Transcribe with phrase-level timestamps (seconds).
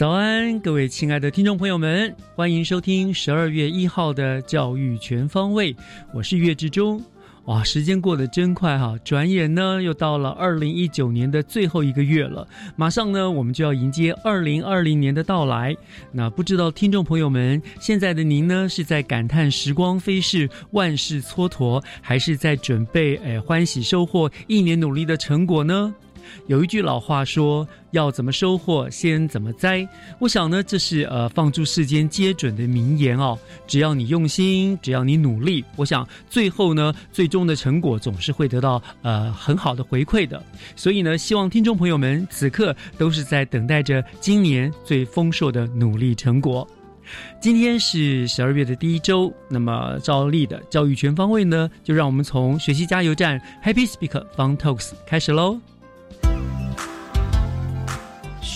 [0.00, 5.76] 早安，各位亲爱的听众朋友们，欢迎收听十二月一号的教育全方位，
[6.14, 7.04] 我是岳志忠。
[7.44, 8.96] 哇，时间过得真快哈！
[9.04, 15.76] 转眼呢，又到了二零一九年的最后一个月了，马上呢，我们就要迎接二零二零年的到来。
[16.10, 25.94] 那不知道听众朋友们，现在的您呢，是在感叹时光飞逝、万事蹉跎，还是在准备诶欢喜收获一年努力的成果呢？
[26.46, 29.86] 有一句老话说：“要怎么收获，先怎么栽。”
[30.18, 33.38] 我想呢，这是呃放诸世间皆准的名言哦。
[33.66, 40.42] 只要你用心，只要你努力，我想最后呢，最终的成果总是会得到呃很好的回馈的。
[40.76, 46.66] 所以呢，希望听众朋友们此刻都是在等待着今年最丰硕的努力成果。
[47.40, 55.69] 今天是十二月的第一周，那么照例的教育全方位呢，就让我们从学习加油站 Happy Speak Fun Talks 开始喽。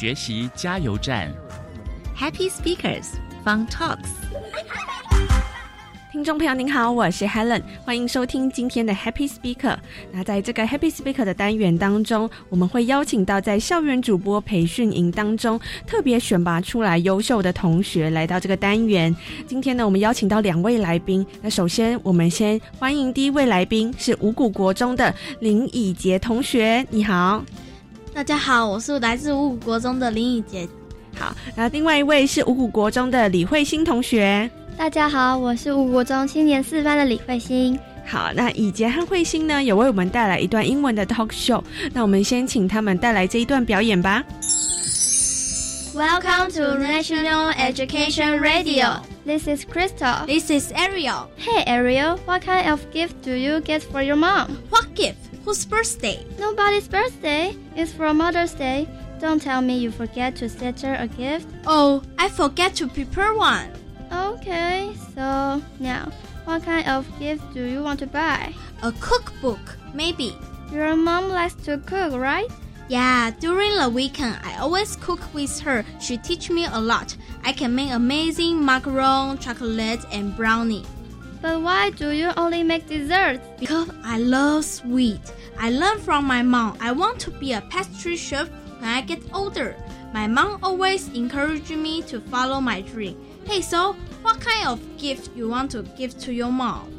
[0.05, 1.33] 学习加油站
[2.15, 3.07] ，Happy Speakers
[3.43, 4.11] Fun Talks。
[6.13, 9.79] 听众朋友您好，我是 Helen，欢迎收听今天的 Happy Speaker。
[10.13, 19.17] 那在这个 Happy Speaker 的单元当中，我们会邀请到在校园主播培训营当中特别选拔出来优秀的同学来到这个单元。
[19.47, 21.27] 今天呢，我们邀请到两位来宾。
[21.41, 27.43] 那首先，我们先欢迎第一位来宾是五谷国中的林以杰同学，你好。
[28.15, 30.69] 大家好，我是来自五谷国中的林以杰。
[31.19, 34.49] 好，那另外一位是五谷国中的李慧欣同学。
[34.79, 37.77] 大家好，我是五国中青年四班的李慧欣。
[38.07, 41.61] 好，那以杰和慧欣呢，也为我们带来一段英文的 talk show。
[41.93, 44.23] 那我们先请他们带来这一段表演吧。
[45.93, 49.01] Welcome to National Education Radio.
[49.27, 50.25] This is Crystal.
[50.27, 51.27] This is Ariel.
[51.37, 54.51] Hey Ariel, what kind of gift do you get for your mom?
[54.71, 55.17] What gift?
[55.45, 56.25] Whose birthday?
[56.39, 57.55] Nobody's birthday.
[57.77, 58.89] It's for Mother's Day.
[59.21, 61.47] Don't tell me you forget to set her a gift.
[61.67, 63.71] Oh, I forget to prepare one.
[64.11, 66.11] Okay, so now,
[66.45, 68.55] what kind of gift do you want to buy?
[68.83, 70.35] A cookbook, maybe.
[70.73, 72.51] Your mom likes to cook, right?
[72.89, 75.85] Yeah, during the weekend, I always cook with her.
[76.01, 77.17] She teach me a lot.
[77.45, 80.85] I can make amazing macaron, chocolate, and brownie.
[81.45, 83.47] But why do you only make desserts?
[83.61, 85.21] Because I love sweet.
[85.59, 86.79] I learned from my mom.
[86.81, 89.77] I want to be a pastry chef when I get older.
[90.15, 93.21] My mom always encouraged me to follow my dream.
[93.45, 96.91] Hey, so what kind of gift you want to give to your mom?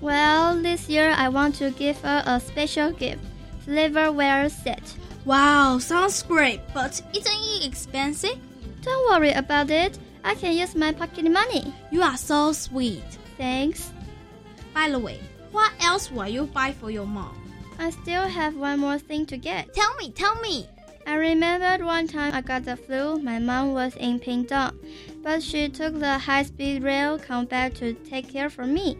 [0.00, 3.22] Well, this year I want to give her a special gift.
[3.64, 4.82] Silverware set.
[5.24, 8.36] Wow, sounds great, but isn't it expensive?
[8.80, 9.96] Don't worry about it.
[10.24, 11.72] I can use my pocket money.
[11.92, 13.04] You are so sweet.
[13.38, 13.91] Thanks.
[14.74, 17.36] By the way, what else will you buy for your mom?
[17.78, 19.74] I still have one more thing to get.
[19.74, 20.66] Tell me, tell me.
[21.06, 23.18] I remembered one time I got the flu.
[23.18, 24.78] My mom was in Pingdong,
[25.22, 28.96] but she took the high-speed rail come back to take care for me.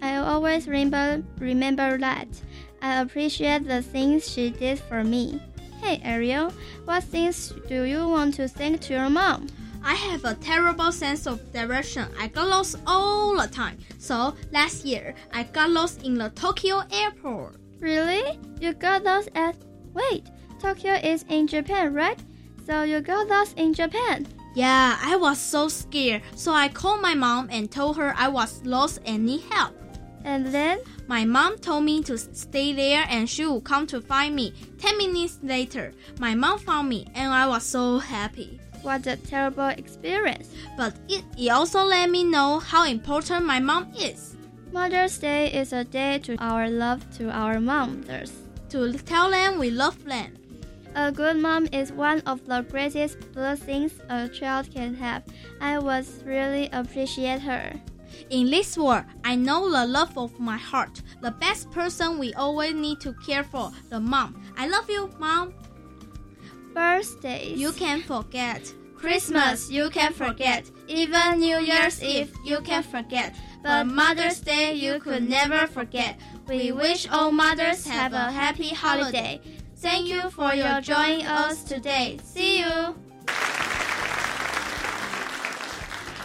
[0.00, 2.28] I always remember remember that.
[2.80, 5.40] I appreciate the things she did for me.
[5.80, 6.52] Hey Ariel,
[6.84, 9.46] what things do you want to thank to your mom?
[9.84, 12.08] I have a terrible sense of direction.
[12.18, 13.78] I got lost all the time.
[13.98, 17.56] So last year, I got lost in the Tokyo airport.
[17.80, 18.38] Really?
[18.60, 19.56] You got lost at
[19.94, 20.26] Wait,
[20.60, 22.18] Tokyo is in Japan, right?
[22.66, 24.26] So you got lost in Japan.
[24.54, 26.22] Yeah, I was so scared.
[26.36, 29.74] So I called my mom and told her I was lost and need help.
[30.24, 30.78] And then
[31.12, 34.54] My mom told me to stay there and she would come to find me.
[34.78, 38.58] Ten minutes later, my mom found me and I was so happy.
[38.82, 40.48] What a terrible experience.
[40.76, 44.36] But it, it also let me know how important my mom is.
[44.72, 48.32] Mother's Day is a day to our love to our mothers.
[48.70, 50.34] To tell them we love them.
[50.94, 55.22] A good mom is one of the greatest blessings a child can have.
[55.60, 57.72] I was really appreciate her.
[58.28, 61.02] In this world, I know the love of my heart.
[61.22, 64.42] The best person we always need to care for, the mom.
[64.56, 65.54] I love you, mom.
[66.74, 67.58] Birthdays.
[67.58, 68.72] You can forget.
[68.96, 70.70] Christmas, you can forget.
[70.86, 73.34] Even New Year's Eve, you can forget.
[73.62, 76.20] But Mother's Day, you could never forget.
[76.46, 79.40] We wish all mothers have a happy holiday.
[79.76, 82.18] Thank you for your joining us today.
[82.22, 82.94] See you.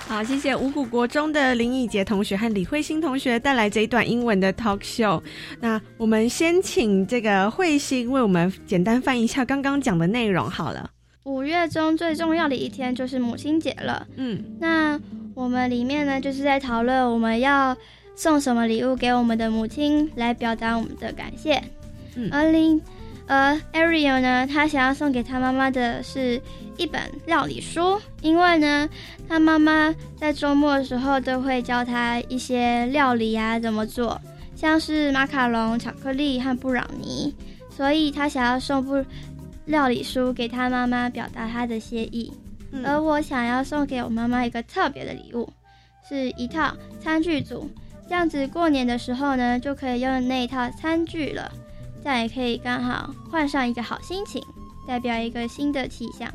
[0.07, 5.21] 好，谢谢五谷国中的林以杰同学和李慧欣同学带来这一段英文的 talk show。
[5.59, 10.89] 那我们先请这个慧欣为我们简单翻译一下刚刚讲的内容好了。
[11.25, 14.07] 五月中最重要的一天就是母亲节了。
[14.15, 14.97] 嗯，那
[15.35, 17.75] 我们里面呢，就是在讨论我们要
[18.15, 21.61] 送什么礼物给我们的母亲，来表达我们的感谢。
[22.15, 22.81] 嗯而林，
[23.25, 26.41] 呃，Ariel 呢，他想要送给他妈妈的是
[26.77, 28.87] 一本料理书，因为呢，
[29.27, 34.19] 他妈妈在周末的时候都会教他一些料理啊怎么做，
[34.55, 37.35] 像是马卡龙、巧克力和布朗尼，
[37.69, 39.03] 所以他想要送部
[39.65, 42.31] 料理书给他妈妈，表达他的谢意。
[42.71, 42.85] 嗯。
[42.85, 45.49] 而我想要送给我妈妈一个特别的礼物，
[46.07, 47.69] 是一套餐具组，
[48.07, 51.51] 这样子过年的时候呢，就可以用那一套餐具了，
[52.03, 54.41] 这样也可以刚好换上一个好心情，
[54.87, 56.31] 代表一个新的气象。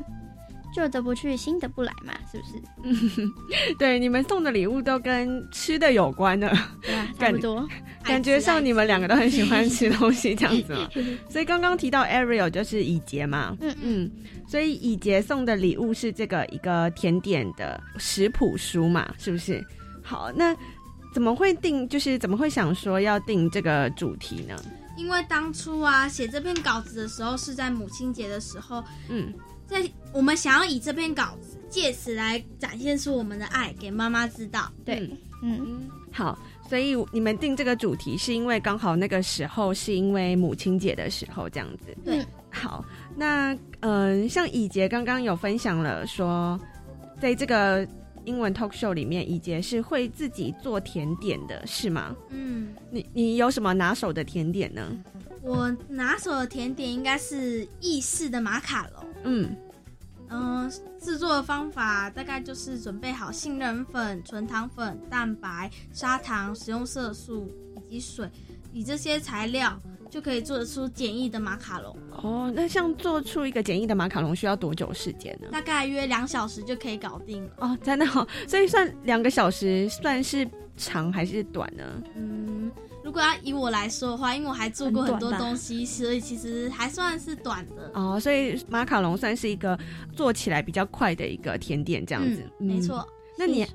[0.75, 2.63] 旧的不去，新的不来嘛，是不是？
[2.83, 3.33] 嗯
[3.79, 6.49] 对，你们送的礼物都跟吃的有关的，
[6.83, 7.07] 对吧？
[7.07, 7.69] 差感不多。
[8.05, 10.89] 感觉上你们两个都很喜欢吃东西这样子嘛。
[11.31, 14.11] 所以刚刚提到 Ariel 就是以杰嘛，嗯嗯，
[14.49, 19.65] 所以以杰送的礼物是这个一个甜点的食谱书嘛，是不是？
[20.03, 20.57] 好，那
[21.15, 21.89] 怎么会定？
[21.89, 24.57] 就是怎么会想说要定这个主题呢？
[24.97, 29.33] 因为当初啊写这篇稿子的时候是在母亲节的时候，嗯
[29.73, 29.83] 在
[30.13, 34.71] 我们想要以这篇稿子借此来展现出我们的爱给妈妈知道。
[34.85, 35.11] 对，
[35.43, 36.39] 嗯，好，
[36.69, 41.97] 所以你们定这个主题是因为刚好那个时候是因为母亲节的时候这样子。
[42.05, 42.85] 对嗯好，
[43.17, 46.61] 那嗯、像以杰刚刚有分享了说，
[47.19, 47.89] 在这个
[48.25, 52.15] 英文 talk show 里面，以杰是会自己做甜点的，是吗？
[52.31, 54.91] 嗯，你你有什么拿手的甜点呢？
[55.43, 59.05] 我拿手的甜点应该是意式的马卡龙。
[59.25, 59.57] 嗯
[60.29, 67.51] 嗯、制作的方法大概就是准备好杏仁粉、纯糖粉、蛋白、砂糖、食用色素
[67.91, 68.31] 以及水，
[68.73, 69.79] 以这些材料
[70.13, 75.49] 就可以做得出简易的马卡龙，哦，那像做出一个简易的马卡龙需要多久时间呢？
[75.51, 77.51] 大概约两小时就可以搞定了。
[77.61, 81.83] 哦，真的哦，所以算两个小时算是长还是短呢？
[82.15, 82.71] 嗯，
[83.03, 87.91] 如果要以我来说的话，因为我还做过很多东西，所以其实还算是短的。
[87.95, 89.79] 哦，所以马卡龙算是一个
[90.15, 92.43] 做起来比较快的一个甜点，这样子。
[92.61, 93.03] 嗯，没错。
[93.39, 93.67] 那你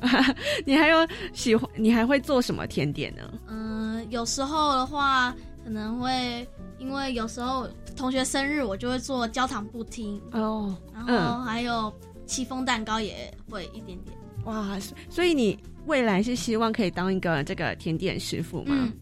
[0.66, 3.22] 你还有喜欢，你还会做什么甜点呢？
[3.48, 5.34] 嗯，有时候的话，
[5.70, 6.44] 可能会
[6.80, 11.94] 因为有时候同学生日，我就会做焦糖布丁，哦，然嗯后还有
[12.26, 14.18] 戚风蛋糕也会一点点。
[14.46, 14.76] 哇，
[15.08, 18.74] 所以你未来是希望可以当一个这个甜点师傅吗？
[18.80, 18.92] 嗯，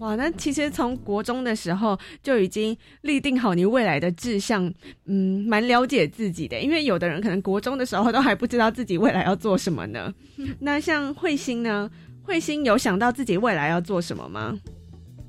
[0.00, 4.68] 哇，那其实从国中的时候就已经立定好你未来的志向，
[5.04, 6.58] 嗯，蛮了解自己的。
[6.60, 10.12] 因为有的人可能国中的时候都还不知道自己未来要做什么呢。
[10.58, 11.88] 那像慧心呢？
[12.24, 14.58] 慧心有想到自己未来要做什么吗？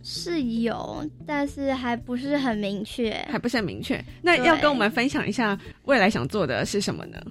[0.09, 3.11] 是有，但是还不是很明确。
[3.29, 4.01] 还不是很明确。
[4.21, 7.21] 那要跟我们分享一下未来想做的是什么呢？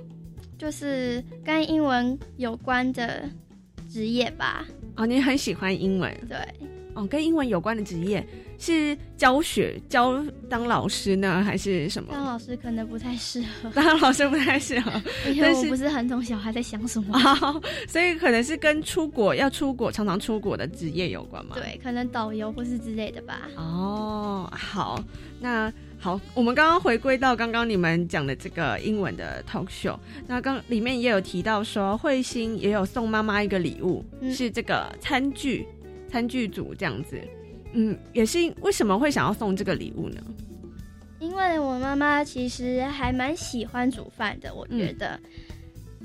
[0.59, 3.27] 就是跟英文有关的
[3.91, 4.67] 职业吧。
[4.95, 6.37] 哦，你很喜欢英文对，
[6.93, 8.23] 哦，跟英文有关的职业
[8.59, 12.11] 是教学教当老师呢，还是什么？
[12.13, 14.91] 当老师可能不太适合，当老师不太适合。
[15.33, 17.19] 因为我不是很懂小孩在想什么。
[17.43, 21.57] 哦，所以可能是跟出国要出国常常出国的职业有关吗？。
[21.57, 23.49] 对，可能导游或是之类的吧。
[23.57, 25.03] 哦，好，
[25.41, 35.67] 那好，我们刚刚回归到刚刚你们讲的这个英文的 talk show，那刚里面也有提到说，慧心也有送妈妈一个礼物，嗯是这个餐具
[36.11, 37.19] 餐具组这样子。
[37.79, 40.21] 嗯，也是为什么会想要送这个礼物呢？
[41.19, 45.21] 因为我妈妈其实还蛮喜欢煮饭的，我觉得，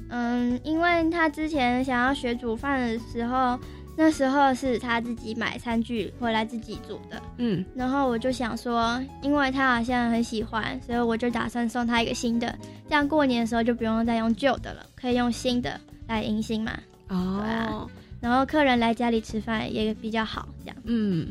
[0.09, 0.59] 嗯。
[0.63, 3.57] 因为她之前想要学煮饭的时候，
[3.97, 12.53] 那时候是她自己买餐具回来自己煮的，嗯，然后我就想说，因为她好像很喜欢，所以我就打算送她一个新的，
[12.89, 16.77] 这样过年的时候就不用再用旧的了，可以用新的来迎新嘛。
[17.09, 17.87] 哦，啊。
[18.21, 20.77] 然后客人来家里吃饭也比较好，这样。
[20.83, 21.27] 嗯，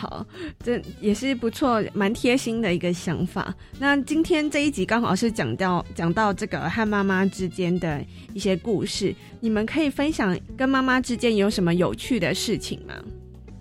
[0.00, 0.26] 好，
[0.64, 3.54] 这也是不错，蛮贴心的一个想法。
[3.78, 8.02] 那今天这一集刚好是讲到讲到这个和妈妈之间的
[8.32, 12.94] 一些故事，你们可以分享跟妈妈之间有什么有趣的事情吗？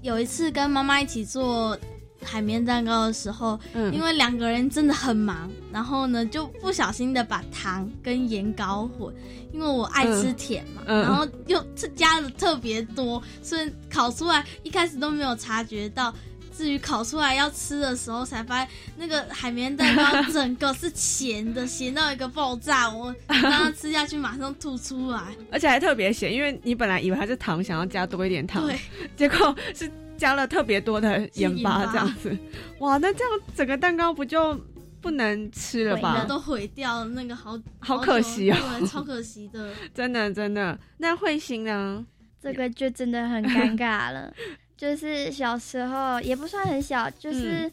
[0.01, 1.77] 有一次跟妈妈一起做
[2.23, 9.13] 海绵蛋糕的时候，嗯因为两个人真的很忙，然后呢就不小心的把糖跟盐搞混，
[9.53, 11.63] 因为我爱吃甜嘛，嗯嗯然后又
[11.95, 16.13] 加的特别多，所以烤出来一开始都没有察觉到。
[16.51, 22.89] 至于烤出来要吃的时候，才发现那个海绵蛋糕整个是咸的，咸到一个爆炸。
[22.89, 25.21] 我刚刚吃下去，马上吐出来。
[25.49, 28.77] 而且还特别咸，因为你本来以为它是糖，想要加多一点糖，对，
[29.15, 32.38] 结果是加了特别多的盐盐巴巴这样子。
[32.79, 34.59] 哇，那这样整个蛋糕不就
[35.01, 36.25] 不能吃了吧？
[36.27, 39.71] 都毁掉了，那个好好可惜哦对，超可惜的。
[39.95, 40.77] 真的真的。
[40.97, 42.05] 那慧心呢？
[42.41, 44.31] 这个就真的很尴尬了。
[44.77, 47.69] 就是小时候也不算很小，就是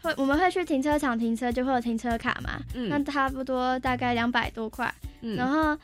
[0.00, 4.92] 会、我们会去停车场停车，就会有停车卡嘛，嗯那差不多大概两百多块。
[5.20, 5.76] 嗯然后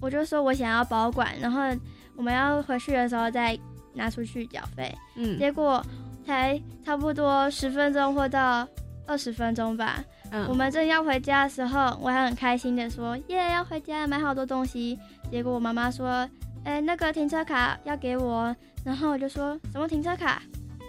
[0.00, 1.62] 我就说我想要保管，然后
[2.14, 3.58] 我们要回去的时候再
[3.94, 4.94] 拿出去缴费。
[5.16, 5.84] 嗯结果
[6.26, 8.66] 才差不多十分钟或到
[9.06, 10.02] 二十分钟吧。
[10.30, 14.98] 嗯我们正要回家的时候，我还很开心的说：“耶，要回家，买好多东西。”
[15.30, 16.28] 结果我妈妈说
[16.64, 18.54] ：“哎、那个停车卡要给我。”
[18.84, 20.40] 然后我就说什么停车卡？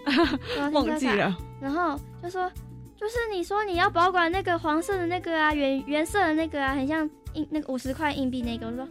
[0.06, 1.36] 什么停车卡 忘记了。
[1.60, 2.52] 然后就说
[2.96, 8.88] ：“就是你说你要保管那个黄色的那个啊，原原色的那个啊，很像硬那个五十块硬币那个。”我说：“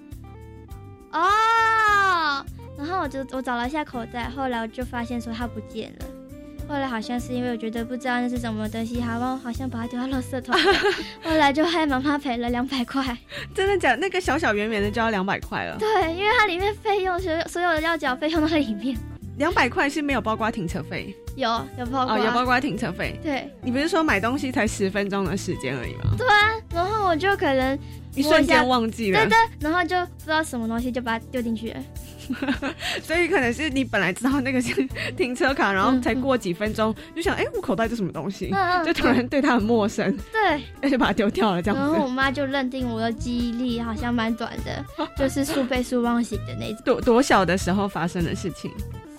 [1.13, 2.45] 哦。”
[2.81, 6.07] 然后我就我找了一下口袋，后来我就发现说它不见了。
[6.67, 10.81] 后来好像是因为我觉得不知道那是什么东西，好像好像把它丢到垃圾桶了。
[11.23, 13.05] 后来就害妈妈赔了两百块。
[13.53, 13.97] 真的假的？
[13.97, 15.77] 那个小小圆圆的就要两百块了。
[15.79, 18.97] 对，因为它里面费用所有所有的要缴费用都在里面。
[19.37, 23.19] 两百块是没有包括停车费有有包括、哦，有包括停车费。
[23.23, 26.15] 对你不是说买东西才十分钟的时间而已吗？
[26.17, 27.77] 对啊，然后我就可能
[28.15, 29.19] 一瞬间忘记了。
[29.19, 31.83] 对对，然后就不知道什么东西就把它丢进去了。
[33.03, 34.75] 所以可能是你本来知道那个是
[35.17, 38.53] 停车卡，然后才过几分钟、就想，哎、我口袋这什么东西？
[38.85, 42.09] 就突然对它很陌生，对，那就把它丢掉了，这样然后我。
[42.09, 44.85] 妈就认定我的记忆力好像蛮短的，
[45.17, 46.83] 就是数倍数忘型的那种。
[46.85, 48.71] 多多小的时候发生的事情？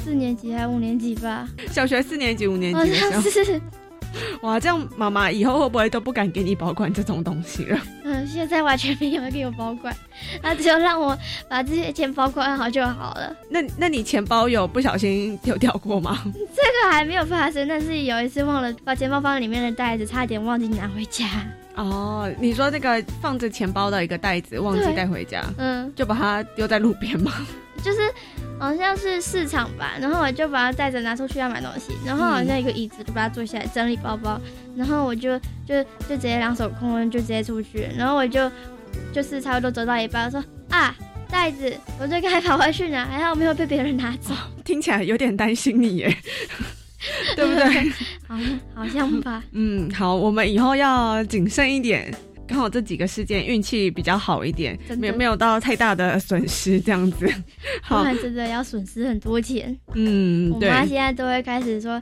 [0.04, 1.48] 四年级还是五年级吧？
[1.72, 3.22] 小学四年级、五年级的时候。
[4.42, 7.80] 哇，这样妈妈以后会不会都不敢给你保管这种东西了？
[8.04, 9.96] 嗯，现在完全没有给我保管，
[10.42, 13.36] 他只有让我把这些钱保管好就好了。
[13.50, 16.22] 那那你钱包有不小心丢掉过吗？
[16.34, 21.26] 这个还没有发生，但是有一次忘了把钱包放在里面的袋子，差点忘记拿回家。
[21.76, 27.32] 哦，你说那个放着钱包的一个袋子忘记带回家，嗯，就把它丢在路边吗？
[27.84, 28.00] 就是
[28.60, 34.40] 好像是市场吧，然后我就把它带着拿出去要买东西，然后好像一个椅子就把它坐下来整理包包，
[34.76, 38.52] 然后我就就就直接两手空空就直接出去，然后我就
[39.12, 40.96] 就是差不多走到一半，我说啊
[41.28, 46.18] 袋子，我就赶快跑回去拿，还好没有被别人拿走，听起来有点担心你耶，
[47.36, 47.66] 对不对？
[48.28, 52.14] 好像好像吧， 嗯，好，我们以后要谨慎一点。
[52.48, 57.26] 刚好这几个事件运气比较好一点，没有没有到太大的损失这样子。
[57.26, 59.78] 不好，然真的要损失很多钱。
[59.94, 61.98] 嗯，对，我妈现在都会开始说，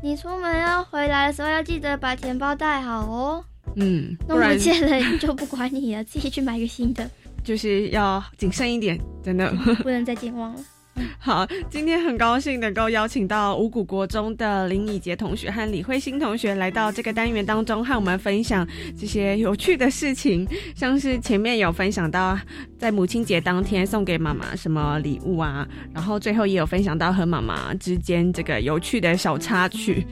[0.00, 7.10] 你出门要回来的时候要记得把钱包带好哦，嗯，不弄然不见了就不管你了，自己去买个新的，
[7.42, 9.50] 就是要谨慎一点，真的。
[9.82, 10.60] 不能再健忘了。
[11.18, 18.66] 好，今天很高兴能够邀请到五谷国中的林以杰同学和李慧欣同学来到这个单元当中，和我们分享
[18.98, 22.38] 这些有趣的事情，像是前面有分享到
[22.78, 30.06] 在母亲节当天送给妈妈什么礼物啊，然后最后也有分享到和妈妈之间这个有趣的小插曲。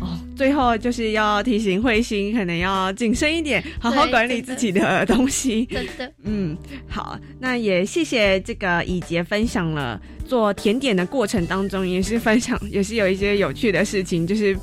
[0.00, 5.64] 哦，最后就是要提醒慧心，可能要谨慎一点，好好管理自己的东西。
[5.66, 6.58] 真的，嗯，
[6.88, 14.58] 好，那也谢谢这个以杰分享了做甜点的过程当中，也是分享，也是有一些有趣的事情，就是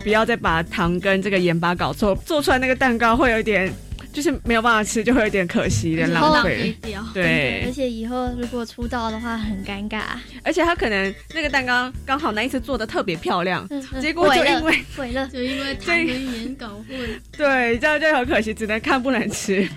[0.00, 3.72] 不要再把糖跟这个盐巴搞错，做出来那个蛋糕会有点，
[4.16, 7.04] 就是没有办法吃，就会有点可惜，有点浪浪费掉。
[7.12, 7.64] 对。
[7.66, 10.04] 而，且以后如果出道的话很尴尬，
[10.42, 16.98] 而且他可能那个蛋糕刚好那一次做的特别漂亮，嗯嗯结果就因为毁了就因为糖跟盐搞混，
[17.36, 19.68] 对，这样就很可惜，只能看不能吃。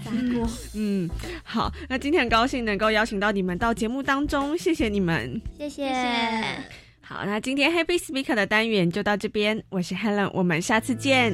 [0.73, 1.09] 嗯，
[1.43, 5.41] 好，那今天很高兴能够邀请到你们到节目当中，谢谢你们。
[5.57, 5.85] 谢谢。
[5.89, 6.43] 谢谢
[7.01, 11.33] 好，那今天 Happy Speaker 的单元就到这边，我是 Helen，我们下次见。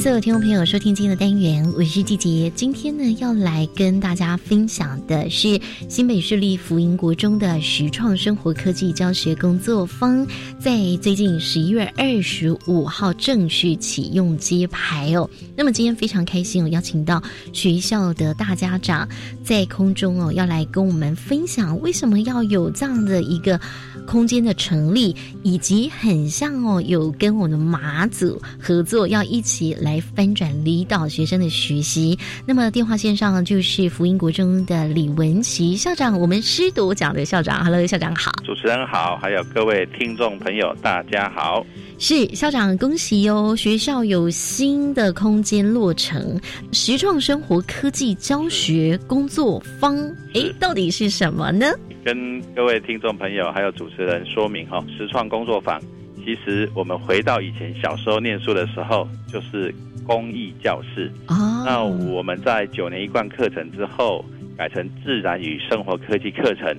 [0.00, 2.50] 所有听众朋友收听今天的单元，我是季杰。
[2.56, 10.26] 今天呢，要来跟大家分享的是新北市立福音国中的实创生活科技教学工作坊，
[10.58, 15.28] 在最近十一月二十五号正式启用揭牌哦。
[15.54, 19.06] 那么今天非常开心我，邀请到学校的大家长
[19.44, 23.60] 在空中哦，要来跟我们分享为什么要有这样的一个。
[24.06, 32.18] 空间的成立，以及很像哦，有跟我们的马祖合作，要一起来翻转离岛学生的学习。
[32.44, 37.62] 那么电话线上就是福音国中的李文琪校长，我们师铎奖的校长。
[37.64, 41.64] Hello，校长好，主持人好，还有各位听众朋友，大家好。
[42.00, 43.54] 是校长，恭喜哟！
[43.54, 46.40] 学校有新的空间落成，
[46.72, 49.39] 实创生活科技教学工作
[49.78, 49.96] 坊，
[50.34, 51.66] 哎，到底是什么呢？
[52.04, 55.80] 跟各位听众朋友还有主持人说明哈，实创工作坊，
[56.24, 59.74] 其实我们回到以前小时候念书的时候，就是
[60.06, 61.10] 公益教室。
[61.28, 61.62] 哦。
[61.64, 64.24] 那我们在九年一贯课程之后，
[64.56, 66.76] 改成自然与生活科技课程。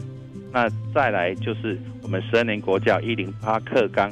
[0.51, 4.11] 那再来就是我们十二年国教一零八课纲。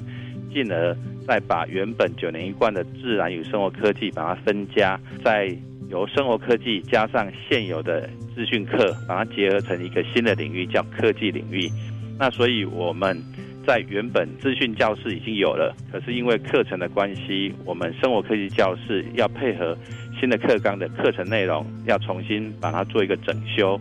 [0.51, 5.55] 进而再把原本九年一贯的自然与生活科技把它分家，再
[5.89, 11.69] 由生活科技加上现有的资讯课，把它结合成一个新的领域，叫科技领域。
[12.17, 13.17] 那所以我们
[13.65, 19.75] 在原本资讯教室已经有了，可是因为课程的关系，我们生活科技教室要配合
[20.19, 23.79] 新的课纲的课程内容，要重新把它做一个整修。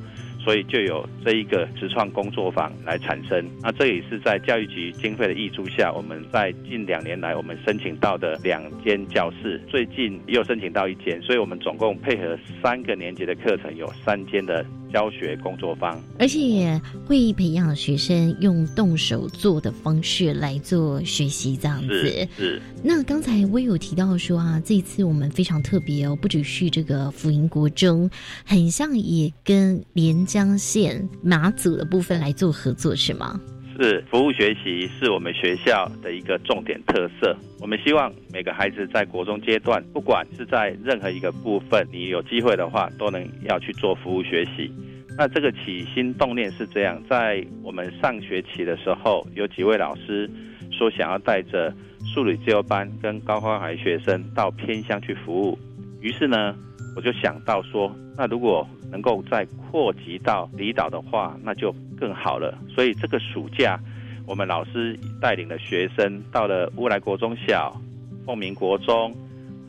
[0.48, 3.44] 所以就有这一个职创工作坊来产生。
[3.60, 14.64] 那这也是在教育局经费的挹注下，我们在近两年来我们申请到的两间教室，最近又申请到一间，所以我们总共配合三个年级的课程，有三间的。
[14.92, 22.28] 教学工作坊，而且会培养学生用动手做的方式来做学习，这样子。
[22.36, 22.60] 是。
[22.82, 28.08] 那刚才我有提到说啊，这次我们非常特别哦，不只是这个福音国中，
[28.44, 33.38] 很像也跟连江县马祖的部分来做合作，是吗？
[33.80, 37.36] 是，服务学习是我们学校的一个重点特色。
[37.60, 44.68] 我们希望每个孩子在国中阶段，不管是在任何一个部分，你有机会的话，都能要去做服务学习。
[45.16, 50.28] 那这个起心动念是这样：在我们上学期的时候，有几位老师
[50.72, 51.72] 说想要带着
[52.04, 55.56] 数理自由班跟高关怀学生到偏乡去服务。
[56.00, 56.56] 于是呢，
[56.98, 62.58] 我就想到说，那如果能够再扩及到离岛的话，那就更好了。
[62.68, 63.78] 所以这个暑假，
[64.26, 67.80] 我们老师带领的学生到了乌来国中小、
[68.26, 69.14] 凤鸣国中，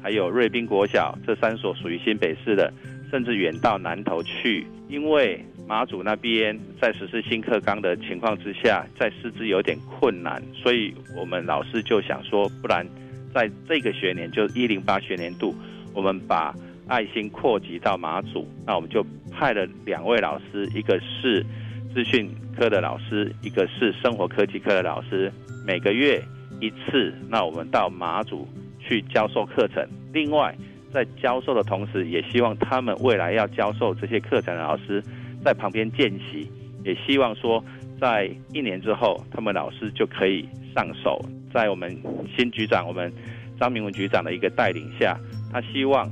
[0.01, 2.73] 还有瑞滨国小这三所属于新北市的，
[3.11, 4.65] 甚至远到南投去。
[4.87, 12.83] 因为马祖那边在实施新课纲的情况之下，在师资有点困难，所以我们老师就想说，不然
[13.31, 15.53] 在这个学年，就一零八学年度，
[15.93, 16.51] 我们把。
[16.89, 21.45] 爱心扩及到马祖，那我们就派了两位老师，一个是
[21.93, 25.31] 资讯科的老师，一个是生活科技科的老师，
[25.63, 26.19] 每个月
[26.59, 27.13] 一次。
[27.29, 28.47] 那我们到马祖
[28.79, 29.87] 去教授课程。
[30.11, 30.53] 另外，
[30.91, 35.01] 在教授的同时，也希望他们未来要教授这些课程的老师
[35.45, 36.49] 在旁边见习，
[36.83, 37.63] 也希望说
[38.01, 41.23] 在一年之后，他们老师就可以上手。
[41.53, 41.95] 在我们
[42.35, 43.13] 新局长，我们
[43.59, 45.15] 张明文局长的一个带领下，
[45.53, 46.11] 他希望。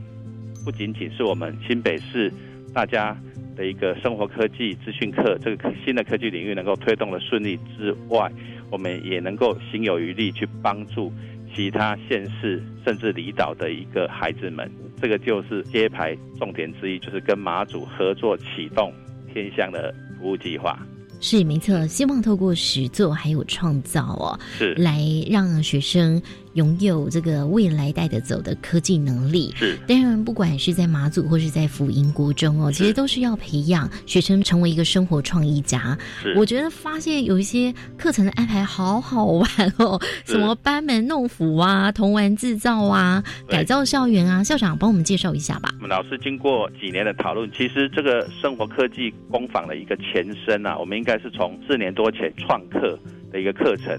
[0.68, 2.30] 不仅仅是我们新北市
[2.74, 3.18] 大家
[3.56, 8.30] 的一个生活科技资讯课，这个新的科技领域能够推动的顺利之外，
[8.70, 11.10] 我们也能够心有余力去帮助
[11.56, 14.70] 其他县市甚至离岛的一个孩子们。
[15.02, 18.92] 这个就是揭牌重点之一，就是跟马祖合作启动
[19.34, 20.78] 偏向的服务计划。
[21.20, 26.22] 是没错，希望透过实作还有创造哦，是来让学生
[26.54, 29.54] 拥有这个未来带得走的科技能力。
[29.56, 35.98] 是，当然，不管是在马祖或是在福音国中哦，其实都是要培养学生成为一个生活创意家。
[36.36, 45.70] 我觉得发现有一些课程的安排好好玩哦，什么班门弄斧啊、童玩制造啊、改造校园啊，校长帮我们介绍一下吧。
[45.78, 52.98] 我们老师经过几年的讨论，其实这个生活科技工坊的一个前身啊，我们应该是从四年多前创客
[53.32, 53.98] 的一个课程，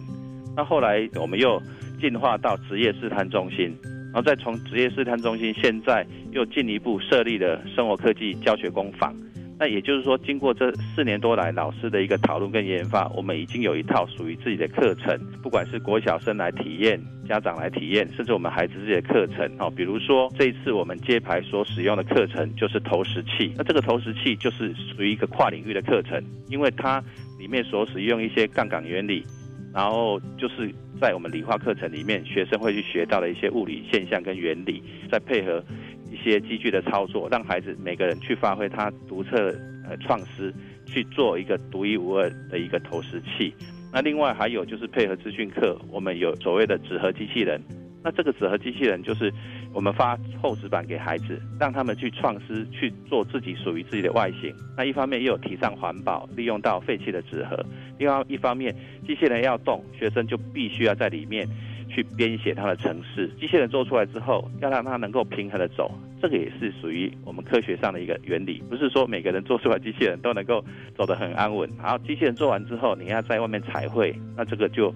[0.57, 1.61] 那后来我们又
[2.01, 3.77] 进化到职业试探中心，
[4.13, 9.15] 然后再从职业试探中心，现在又进一步设立了生活科技教学工坊。
[9.61, 16.97] 那也就是说，经过这四年多来老师的一个讨论跟研发，我们已经有一套属于自己的课程，不管是国小生来体验，
[17.29, 19.69] 家长来体验，甚至我们孩子自己的课程哦。
[19.69, 27.03] 比如说这一次我们接牌所使用的课程就是投石器，那这个投石器就是属于一个跨领域的课程，因为它
[27.37, 29.25] 里面所使用一些杠杆原理，
[29.73, 35.63] 然后就是在我们理化课程里面学生会去学到的一些物理现象跟原理，再配合。
[36.11, 39.55] 一些机具的操作，让孩子每个人去发挥他独特
[39.87, 40.51] 呃创思，
[40.87, 43.53] 去做一个独一无二的一个投石器。
[43.93, 47.61] 那另外还有就是配合资讯课，我们有所谓的纸盒机器人。
[48.03, 49.31] 那这个纸盒机器人就是
[49.73, 54.55] 我们发厚纸板给孩子，让他们去创思，去做自己属于自己的外形。
[54.77, 57.65] 那一方面又有提倡环保，利用到废弃的纸盒。
[57.99, 58.75] 另外一方面，
[59.07, 61.49] 机器人要动，学生就必须要在里面。
[61.91, 70.63] 去编写它的程式，机器人做出来之后，要让它能够平衡的走，这个也是属于我们科学上的一个原理，不是说每个人做出来机器人都能够
[70.95, 71.67] 走得很安稳。
[71.79, 74.95] 好，机器人做完之后，你要在外面彩绘，那这个就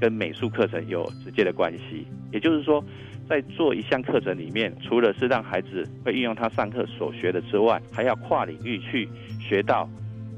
[0.00, 2.04] 跟美术课程有直接的关系。
[2.32, 2.84] 也就是说，
[3.32, 9.08] 在做一项课程里面，除了是让孩子会运用他上课所学的之外，还要跨领域去
[9.40, 9.88] 学到。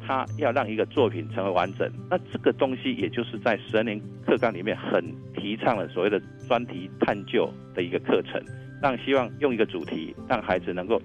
[0.07, 5.03] 他要让一个作品成为完整，那这个东西也就是在十二年课纲里面很
[5.35, 8.39] 提倡了所谓的专题探究的一个课程，
[8.83, 11.01] 让希望用一个主题，让孩子能够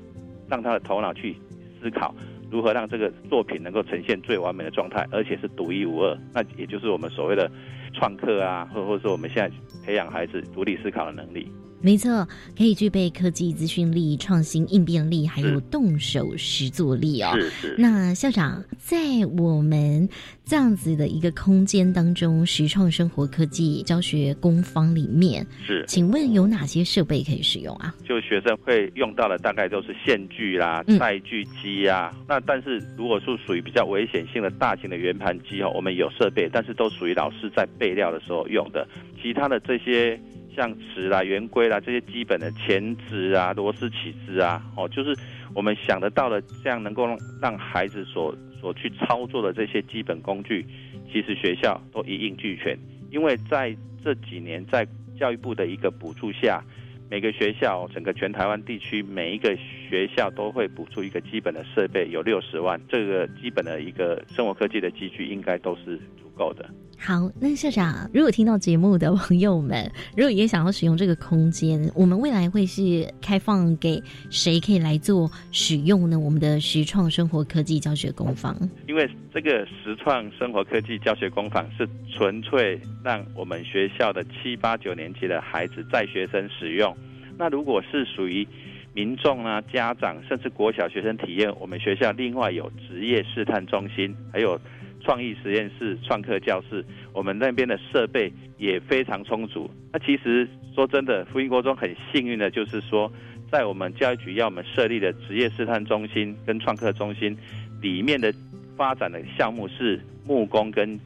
[0.50, 1.34] 让他的头脑去
[1.82, 2.14] 思考
[2.52, 6.18] 如何让这个作品能够呈现最完美的状态，而且是独一无二。
[6.34, 7.50] 那也就是我们所谓的
[7.94, 9.50] 创客啊，或或者说我们现在
[9.86, 11.50] 培养孩子独立思考的能力。
[11.82, 17.32] 没错，可以具备科技资讯力、创新应变力，还有动手实作力哦。
[17.36, 17.76] 是是。
[17.78, 18.98] 那校长在
[19.38, 20.08] 我们
[20.44, 27.96] 这样子的一个空间当中，实创生活科技教学工坊里面，是，请问有哪些设备可以使用啊？
[28.06, 32.14] 就学生会用到的大概都是线锯啦、载锯机啊。
[32.28, 38.86] 那但是如果是属于比较危险性的大型的圆盘机哦，我们有设备，但是都属于老师在备料的时候用的。
[39.22, 40.20] 其他的这些。
[40.56, 45.16] 像尺啦、圆规啦这些基本的钳子啊、螺丝起子啊，哦，就是
[45.54, 47.08] 我们想得到的，这样能够
[47.42, 50.66] 让孩子所所去操作的这些基本工具，
[51.12, 52.78] 其实学校都一应俱全。
[53.12, 56.64] 因为在这几年，在教育部的一个补助下，
[57.10, 59.58] 每个学校整个全台湾地区每一个
[59.90, 66.70] 学校都会补助一个基本的设备，有六十万，这个基本的一个生活科技的机具应该都是足够的。
[67.02, 76.20] 好，那校长，如果听到节目的朋友们，如果也想要使用这个空间，我们未来会是开放给谁可以来做使用呢？
[76.20, 78.54] 我们的实创生活科技教学工坊，
[78.86, 86.96] 因为这个实创生活科技教学工坊是纯粹让我们学校的七八九年级的孩子在学生使用。
[87.38, 88.46] 那如果是属于
[88.94, 94.60] 民众啊、家长，甚至国小学生体验，我们学校另外有职业试探中心，还有。
[95.02, 96.84] 创意实验室、创客教室，
[97.14, 99.70] 我们那边的设备也非常充足。
[99.92, 103.12] 那其实说真的，福音国中很幸运的，就是说，
[103.52, 107.36] 在我们教育局要我们设立的职业试探中心跟创客中心
[107.82, 108.34] 里面的
[108.78, 111.00] 发展的项目是木工跟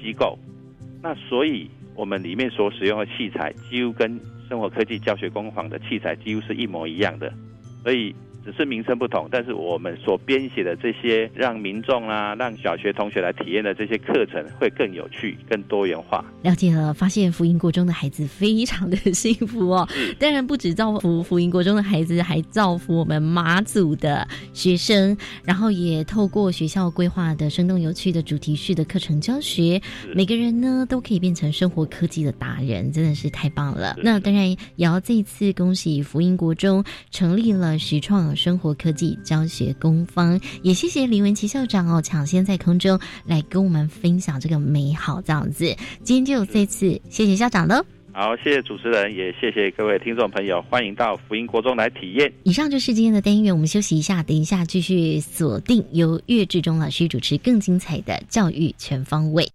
[0.00, 0.38] 机构。
[1.02, 7.32] 那所以我们里面所使用的器材，几乎跟生活科技教学工坊的器材几乎是一模一样的。
[7.82, 8.14] 所以。
[8.44, 16.24] 只是名称不同，但是我们所编写的这些让民众啊、让小学同学来体验的这些课程会更有趣、更多元化。
[16.42, 19.88] 了解了，发现福音国中的孩子非常的幸福哦。
[20.18, 25.16] 当然不止造福福音国中的孩子，还造福我们马祖的学生。
[25.44, 29.80] 然后也透过学校规划的生动有趣的主题式的课程教学，
[30.14, 33.96] 每个人呢都可以变成生活科技的达人，真的是太棒了。
[34.02, 38.29] 那当然也要这一次恭喜福音国中成立了实创。
[38.34, 45.74] 生活科技教学工坊，也谢谢李文琪校长哦，抢先在空中来跟我们分享这个美好这样子。
[46.02, 47.84] 今天就这次谢谢校长喽。
[48.12, 52.30] 好，谢谢主持人，也谢谢各位听众朋友，欢迎到福音国中来体验。
[52.42, 59.48] 以上就是今天的单元，我们休息一下，等一下继续锁定由岳志忠老师主持更精彩的教育全方位。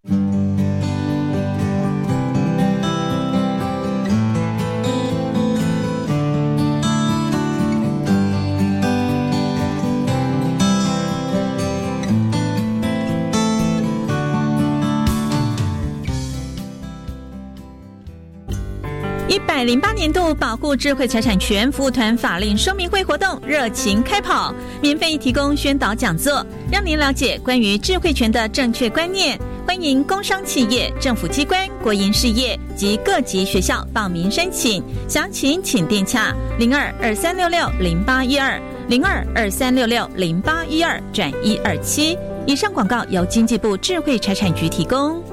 [19.55, 29.39] 百零八年度保护智慧财产权服务团法令说明会活动热情开跑，免费提供宣导讲座，让您了解关于智慧权的正确观念。
[29.65, 42.17] 欢迎工商企业、政府机关、国营事业及各级学校报名申请，详情请电洽零二二三六六零八一二零二二三六六零八一二转一二七。
[42.45, 45.23] 以上广告由经济部智慧财产局提供。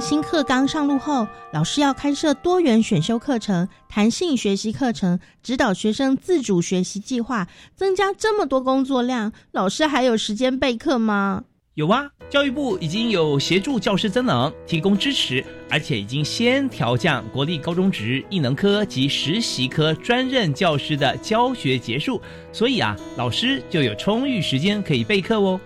[0.00, 11.44] 新课纲上路后，老师要开设多元选修课程、弹性学习课程，指导学生自主学习计划，增加这么多工作量，老师还有时间备课吗？
[11.74, 22.20] 有啊，教育部已经有协助教师增能，提供支持，而且已经先调降国立高中职艺能科及实习科专任教师的教学结束，
[22.52, 25.60] 所以啊，老师就有充裕时间可以备课哦。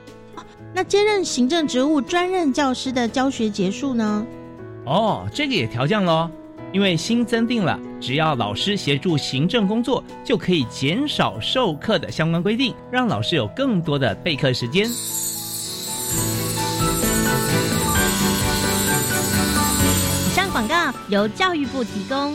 [0.76, 4.26] 那接任行政职务专任教师的教学结束呢？
[4.84, 6.28] 哦，这个也调降喽，
[6.72, 14.84] 因为新增定了，只要老师协助行政工作，就可以减少授课的相关规定，让老师有更多的备课时间。
[20.26, 22.34] 以上广告由教育部提供。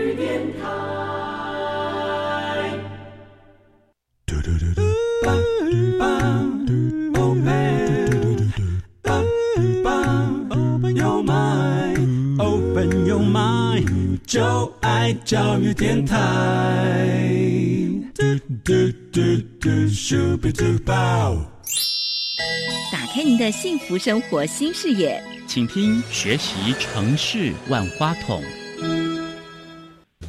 [14.31, 16.15] 就爱教育电台。
[18.15, 18.23] 嘟
[18.63, 19.19] 嘟嘟
[19.59, 21.35] 嘟，咻比嘟爆
[22.93, 28.41] 打开您的幸福生活新视野，请听学习城市万花筒。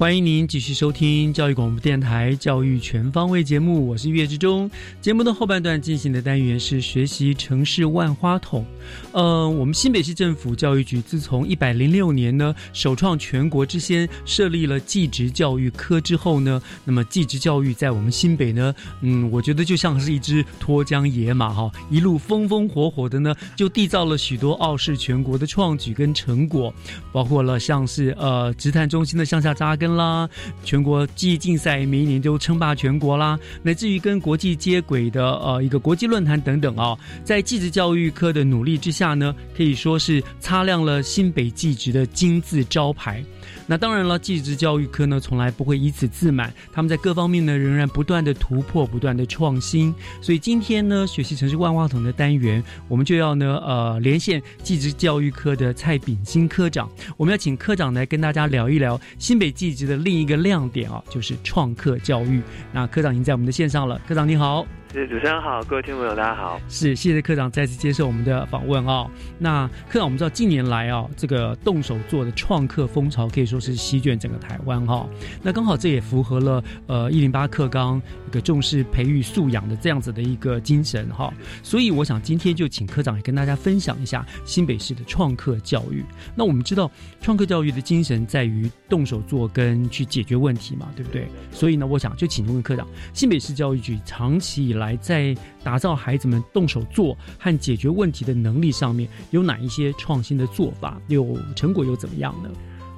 [0.02, 4.68] 欢迎您继续收听教育广播电台《教育全方位》节目，我是岳志忠。
[5.00, 8.66] 节目的后半段进行的单元是学习城市万花筒。
[9.12, 26.74] 呃，我们新北市政府教育局自从一百零六年呢，首创全国之先设立了技职教育科之后呢，那么技职教育在我们新北呢，嗯，我觉得就像是一只脱缰野马哈，一路风风火火的呢，就缔造了许多傲视全国的创举跟成果，
[27.12, 29.91] 包括了像是呃，职探中心的向下扎根。
[29.94, 30.28] 啦，
[30.64, 43.24] 全国记忆竞赛每一年都称霸全国啦，乃至于跟国际接轨的呃一个国际论坛等等啊，在技职教育科的努力之下呢，可以说是擦亮了新北技职的金字招牌。
[43.66, 49.94] 那当然了，技职教育科呢，从来不会以此自满，他们在各方面呢，仍然不断的突破，不断的创新。
[50.20, 62.42] 所以今天呢，学习城市万花筒的单元，我们就要呢，呃，连线技职教育科的蔡炳新科长，我们要请科长来跟大家聊一聊新北技职的另一个亮点啊，就是创客教育。
[62.72, 64.66] 那科长已经在我们的线上了，科长你好。
[64.92, 66.61] 谢主持人好，各位听众朋友大家好。
[66.68, 69.11] 是，谢谢科长再次接受我们的访问啊。
[69.38, 75.09] 那科长，我们知道近年来啊，这个动手做的创客风潮可以说是席卷整个台湾哈。
[75.42, 81.33] 那刚好这也符合了呃一零八课纲一个重视培育素养的这样子的一个精神哈。
[81.62, 86.05] 所以我想今天就请科长也跟大家分享一下新北市的创客教育。
[86.35, 91.26] 那我们知道创客教育的精神在于动手做跟去解决问题嘛，对不对？
[91.50, 101.01] 所以呢，我想就请问科长，新北市教育局长期以来来在打造孩子们动手做和解决问题的能力上面，有哪一些创新的做法？
[101.07, 102.51] 有成果又怎么样呢？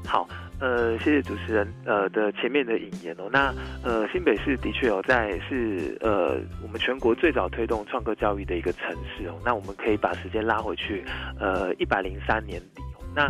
[0.07, 0.27] 好，
[0.61, 3.29] 呃，谢谢主持人呃的前面的引言哦。
[3.31, 9.35] 那呃，新北市的确有在是呃我们全国最早推动创客教育的一个城市哦。
[9.45, 11.05] 那我们可以把时间拉回去，
[11.39, 13.05] 呃，一百零三年底哦。
[13.15, 13.29] 那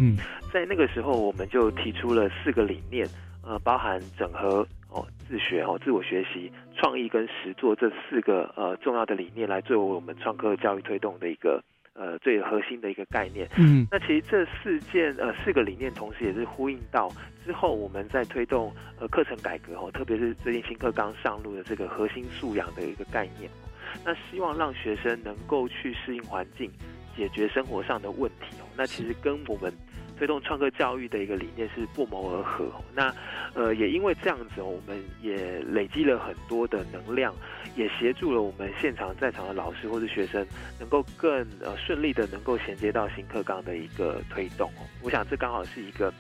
[0.53, 3.07] 在那个时候，我们就提出了四个理念，
[3.43, 4.67] 呃，包含整合。
[4.95, 11.63] 哦、自学哦、自我学习、创意跟实作这四个呃重要的理念来作为我们创客教育推动的一个
[11.95, 13.49] 呃最核心的一个概念。
[13.59, 17.11] 嗯那其实这四件呃四个理念，同时也是呼应到
[17.45, 23.67] 之后我们在推动呃课程改革哦，特别是最近新课刚上路的这个核心素养的一个概念哦。
[24.05, 26.71] 那希望让学生能够去适应环境，
[27.17, 28.65] 解决生活上的问题哦。
[28.77, 29.73] 那其实跟我们
[30.17, 32.85] 推动创客教育的一个理念是不谋而合哦。
[32.95, 33.15] 那
[33.55, 37.35] 呃也因为这样子哦，我们也累积了很多的能量，
[37.77, 40.47] 也协助了我们现场在场的老师或是学生，
[40.79, 44.87] 能够更呃顺利的能够衔接到新课纲的一个推动哦。
[45.03, 46.13] 我想这刚好是一个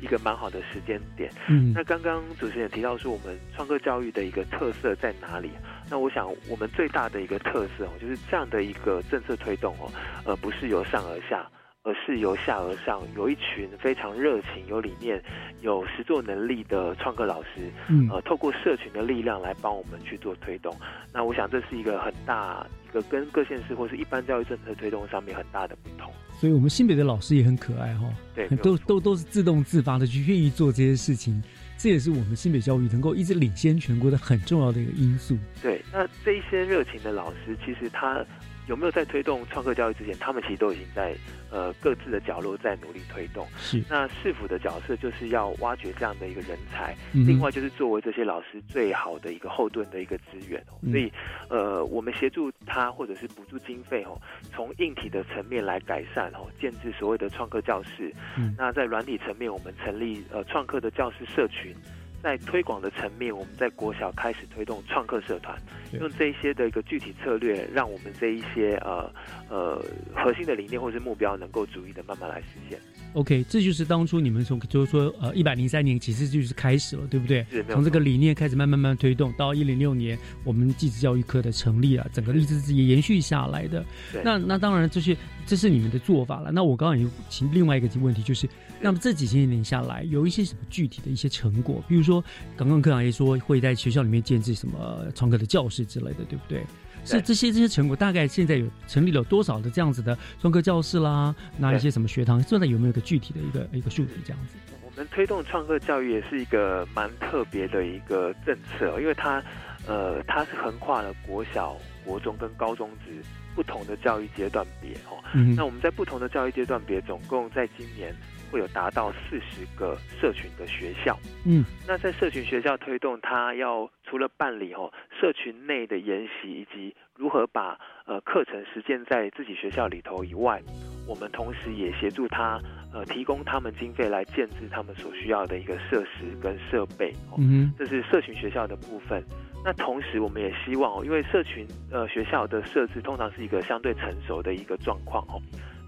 [0.00, 1.30] 一个蛮好的时间点。
[1.48, 5.50] 嗯那刚刚主持人也提到说，我们创客教育的一个特色在哪里？
[5.90, 9.90] 那我想，我们最大的一个特色哦，就是这样的一个政策推动哦，
[10.24, 11.46] 呃，不是由上而下，
[11.84, 15.20] 而是由下而上，有一群非常热情、有理念、
[15.62, 20.72] 有实作能力的创客老师，嗯呃，透过社群的力量来帮我们去做推动。
[21.12, 26.08] 那我想，这是一个很大一个跟各县市或是一般教育政策推动上面很大的不同。
[26.38, 31.42] 所以我们新北的老师也很可爱哈、对都都都是自动自发的去愿意做这些事情，
[31.76, 35.36] 这也是我们新北教育能够一直领先全国的很重要的一个因素。
[35.60, 38.24] 对，那这一些热情的老师，其实他
[38.68, 41.14] 有没有在推动创客教育之前，他们其实都已经在
[41.50, 43.46] 呃各自的角落在努力推动。
[43.56, 51.12] 是那市府的角色就是要挖掘这样的一个人才，嗯另外就是作为这些老师最好的一个后盾的一个资源所以
[51.48, 54.16] 呃，我们协助他或者是补助经费哦，
[54.54, 58.14] 从硬体的层面来改善哦，建制所谓的创客教室。
[58.36, 61.74] 嗯那在软体层面，我们成立呃创客的教师社群。
[62.22, 65.58] 在推广的层面，我们在国小开始推动创客社团，
[65.98, 69.12] 用这一些的一个具体策略，让我们这一些呃
[69.48, 72.78] 呃核心的理念或是目标能够逐一的慢慢来实现。
[73.14, 83.84] OK，这就是当初你们从就是说呃一百零三年其实就是开始了，对不对从这个理念开始慢慢慢慢推动，到一零六年我们继职教育科的成立啊，整个一直是延续下来的。
[84.12, 86.50] 对那那当然这是这是你们的做法了。
[86.50, 88.48] 那我刚刚也请另外一个问题就是，
[88.82, 91.82] 那么这几些年下来有一些什么具体的一些成果？
[91.88, 92.22] 比如说
[92.56, 96.64] 刚刚科长也说会在学校里面建制什么创客的教室之类的，对不对？
[97.04, 101.34] 是这些这些成果，大概现在有成立了多少的这样子的创客教室啦？
[101.58, 104.56] 那一些什么学堂，现在有没有一个具体的一个一个数据这样子？
[104.84, 109.42] 我们推动创客教育也是一个蛮特别的一个政策哦，因为它
[109.86, 113.20] 呃它是横跨了国小、国中跟高中职
[113.54, 115.18] 不同的教育阶段别哦。
[115.34, 118.14] 嗯那我们在不同的教育阶段别，总共在今年
[118.52, 121.18] 会有达到四十个社群的学校。
[121.46, 130.62] 嗯那在社群学校推动，它要除了办理哦社群内的研习，以及如何把呃课程实践在自己学校里头以外，
[131.08, 132.60] 我们同时也协助他
[132.92, 137.10] 呃提供他们经费来建制他们所需要的一个设施跟设备。
[137.30, 139.24] 哦嗯这是社群学校的部分。
[139.64, 145.40] 那同时，我们也希望哦，因为社群呃学校的设置通常是一个相对成熟的一个状况哦，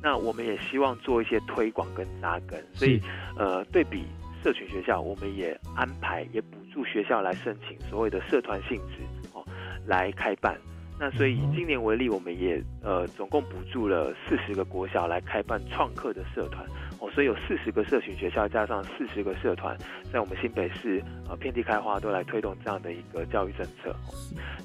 [0.05, 3.01] 那我们也希望做一些推广跟扎根，所以
[3.39, 4.05] 呃对比
[4.43, 8.99] 社群学校，我们也安排也补助学校来申请所谓的社团性质
[9.33, 9.43] 哦
[9.87, 10.61] 来开办。
[11.01, 16.67] 那所以以今年为例，我们也呃总共补助了四十个国小来开办创客的社团
[17.05, 19.77] 哦，所以有四十个社群学校加上四十个社团，
[20.13, 23.91] 在我们新北市呃遍地开花都来推动这样的一个教育政策。
[23.91, 24.15] 哦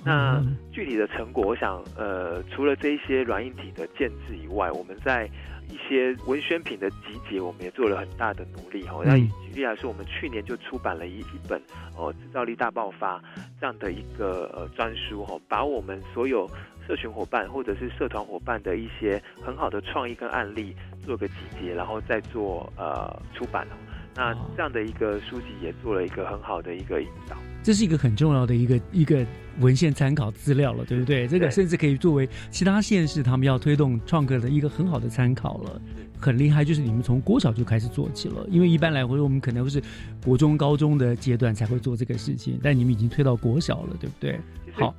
[0.06, 5.30] 那具体的成果，我想呃除了这一些软硬体的建制以外，我们在
[5.67, 9.04] 一些文宣品的集结，我们也做了很大的努力哦。
[9.06, 11.62] 那嗯举例来说，我们去年就出版了一一本
[11.97, 13.21] 哦制造力大爆发
[13.60, 16.49] 这样的一个呃专书哦，把我们所有
[16.89, 20.75] 社群伙伴或者是社团伙伴的一些很好的创意跟案例
[21.06, 23.78] 做个集结，然后再做呃出版哦。
[24.15, 27.38] 那这样的一个书籍也做了一个很好的一个引导。
[27.62, 29.23] 这是一个很重要的一个一个
[29.60, 31.28] 文献参考资料了，对不对？
[31.28, 35.80] 这个甚至可以作为其他县市他们要推动创客的一个很好的参考了。
[36.19, 39.82] 很厉害，就是你们从国小就开始做起了，因为一般来说我们可能会是
[40.25, 44.38] 国中、高中的阶段才会做这个事情，但你们已经推到国小了，对不对？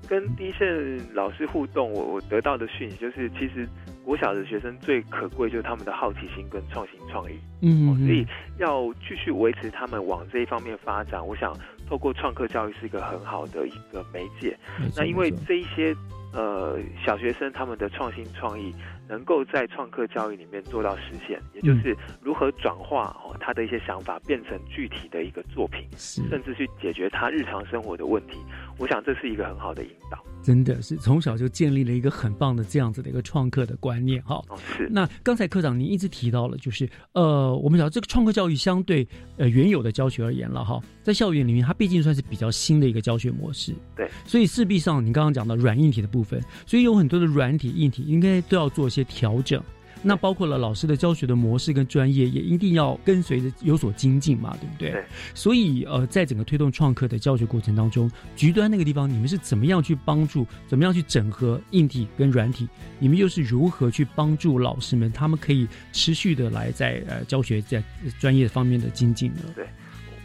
[0.08, 0.68] 跟第一线
[1.14, 3.68] 老师互动，我我得到的讯息就是，其实
[4.04, 7.34] 国小的学生最可贵就是他们的好奇心跟创新创意。
[7.62, 8.26] 嗯哦所以
[8.58, 11.54] 要继续维持他们往这一方面发展，我想
[11.88, 14.56] 透过创客教育是一个很好的一个媒介。
[14.96, 15.94] 那因为这一些
[16.32, 18.74] 呃小学生他们的创新创意
[19.08, 28.38] 能够在创客教育里面做到实现，也就是如何转化哦他的一些想法变成具体的一个作品，甚至去解决他日常生活的问题。
[28.80, 30.18] 我想这是一个很好的引导。
[30.42, 34.42] 真的是从小就建立了一个很棒的这样子的一个创客的观念哈。
[34.48, 34.88] 哦，是。
[34.90, 39.06] 那刚才科长您一直提到了，就是呃，我们讲这个创客教育相对
[39.36, 43.74] 呃原有的教学而言了哈，在校园里面它毕竟算是比较新的一个教学模式。
[43.94, 44.08] 对。
[44.24, 49.62] 所以势必上，您刚刚讲到软硬体的部分，所以有很多的软体、硬体应该都要做一些调整。
[50.02, 54.90] 那包括了老师的教学的模式跟专业，也一定要跟随着有所精进嘛，对不对？
[54.92, 55.04] 对。
[55.34, 62.68] 所以呃，在整个推动创客的教学过程当中，局端那个地方，你们是怎么样去帮助，怎么样去整合硬体跟软体？
[62.98, 67.82] 你们又是如何去帮助老师们，他们可以持续的来在呃教学在
[68.18, 69.42] 专业方面的精进呢？
[69.54, 69.66] 对，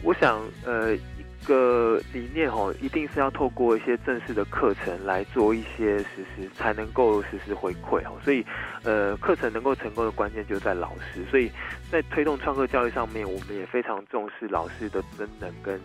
[0.02, 0.96] 我想呃。
[1.46, 8.18] 个理念哦，一定是要透过一些正式的课程来做一些实施，才能够实施回馈哦。
[8.22, 8.44] 所以，
[8.82, 11.24] 呃，课程能够成功的关键就在老师。
[11.30, 11.50] 所以
[11.90, 15.80] 在推动创客教育上面，我们也非常重视老师的真能跟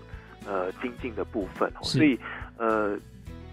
[0.46, 1.72] 呃精进的部分。
[1.82, 2.20] 所以，
[2.58, 2.98] 呃，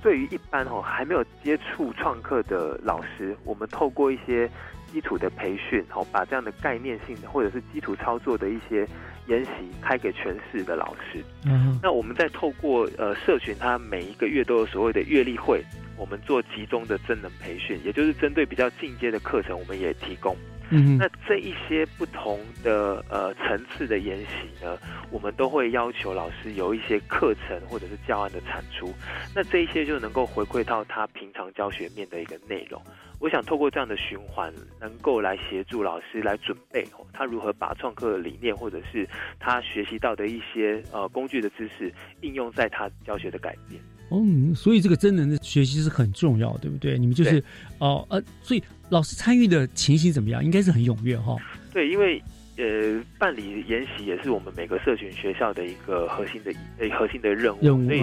[0.03, 4.49] 对于一般哦还没有接触创客的老师，我们透过一些
[4.93, 8.87] 基础的培训，哦，把这样的概念性的或者是基础操作的一些。
[9.29, 9.51] 研习
[9.83, 15.63] 开给全市的老师，嗯，那我们再透过呃社群，它每一个月都有所谓的月例会，
[15.99, 20.35] 我们做集中的真能培训，也就是针对比较进阶的课程，我们也提供。
[20.71, 24.79] 嗯，那这一些不同的呃层次的研习呢，
[25.11, 28.95] 我们都会要求老师有一些课程或者是教案的产出，
[29.37, 32.83] 那这一些就能够回馈到他平常教学面的一个内容。
[33.19, 39.09] 我想透过这样的循环，能够来协助老师来准备哦，他如何把创客的理念或者是
[39.39, 43.81] 他学习到的一些呃工具的知识应用在他教学的改变。
[44.11, 46.99] 嗯，所以这个真人的学习是很重要，对不对？
[46.99, 47.43] 你们就是
[47.79, 48.63] 哦呃，所以。
[48.91, 50.43] 老师参与的情形怎么样？
[50.43, 51.37] 应该是很踊跃哈。
[51.75, 52.19] 对，因为
[52.57, 57.85] 呃，办理研习也是我们每个社群学校的一个核心的呃核心的任务，任务。
[57.85, 58.01] 所以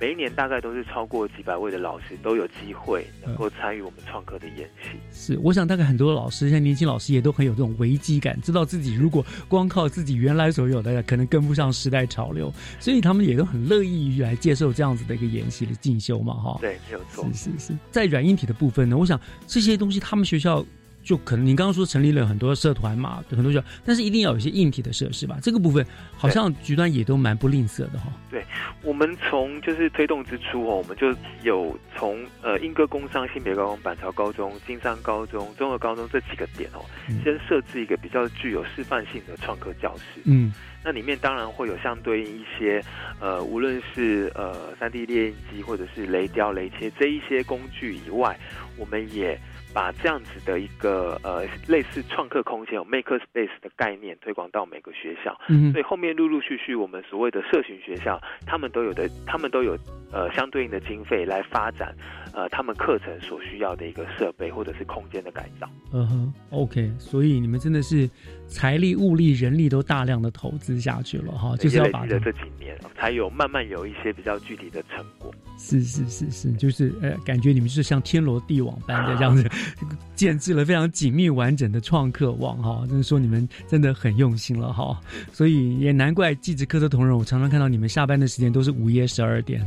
[0.00, 4.90] 每一年大概都是超过几百位的老师都有机会能够参与我们创客的演习。
[5.12, 16.58] 是，我想大概很多老师，像年轻老师也都很有这种危机感，知道自己如果光靠自己原来所有的，可能跟不上时代潮流，所以他们也都很乐意于来接受这样子的一个演习的进修嘛，哈。
[16.60, 17.24] 对，没有错。
[17.32, 20.64] 是是是，在软硬体的部分呢，我想这些东西他们学校。
[21.04, 25.38] 就可能您刚刚说成立了很多社团嘛，很多学校，但是一定要有一些硬体的设施吧？
[25.42, 25.86] 这个部分
[26.16, 28.10] 好像局端也都蛮不吝啬的哈。
[28.30, 28.42] 对，
[28.82, 36.80] 我们从就是推动之初哦，我们就有从呃英歌工商、性别高中、板桥高中、金山高中、综合高中这几个点哦，
[37.22, 40.22] 先设置一个比较具有示范性的创客教室。
[40.24, 42.82] 嗯，那里面当然会有相对应一些
[43.20, 48.38] 呃，无论是呃三 D 列印机或者是雷雕、雷切这一些工具以外，
[48.78, 49.38] 我们也。
[49.74, 55.36] 把这样子的一个呃类似创客空间有 maker space 的概念推广到每个学校，
[55.72, 59.76] 所以后面陆陆续续我们所谓的社群学校，他们都有的，他们都有
[60.12, 61.92] 呃相对应的经费来发展
[62.32, 65.68] 呃他们课程所需要的一个设备或者是空间的改造。
[65.92, 68.08] 嗯哼，OK，所以你们真的是
[68.48, 75.34] 财力、物力、人力都大量的投资下去了哈，就是要把这这几年才有慢慢有一些比较具体的成果。
[75.56, 79.48] 是是是是，就是呃，感觉你们是像天罗地网般的这样子。
[80.14, 85.00] 建制了非常紧密完整的创客网哈，就是说你们真的很用心了哈，
[85.32, 89.60] 所以也难怪技职科的同仁，我常常看到你们下班的时间都是午夜十二点，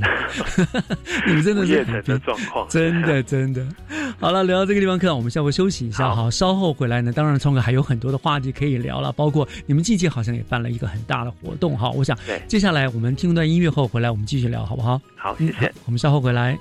[1.27, 3.67] 你们真的是很的状况，真的真的。
[4.19, 14.99] 好了，聊到这个地方，课，我们稍微休息一下哈，稍后回来呢，当然创客还有很多的话题可以聊了，包括你们近期好像也办了一个很大的活动哈，我想接下来我们听一段音乐后回来，我们继续聊好不好？
[15.15, 16.57] 好，谢谢，我们稍后回来。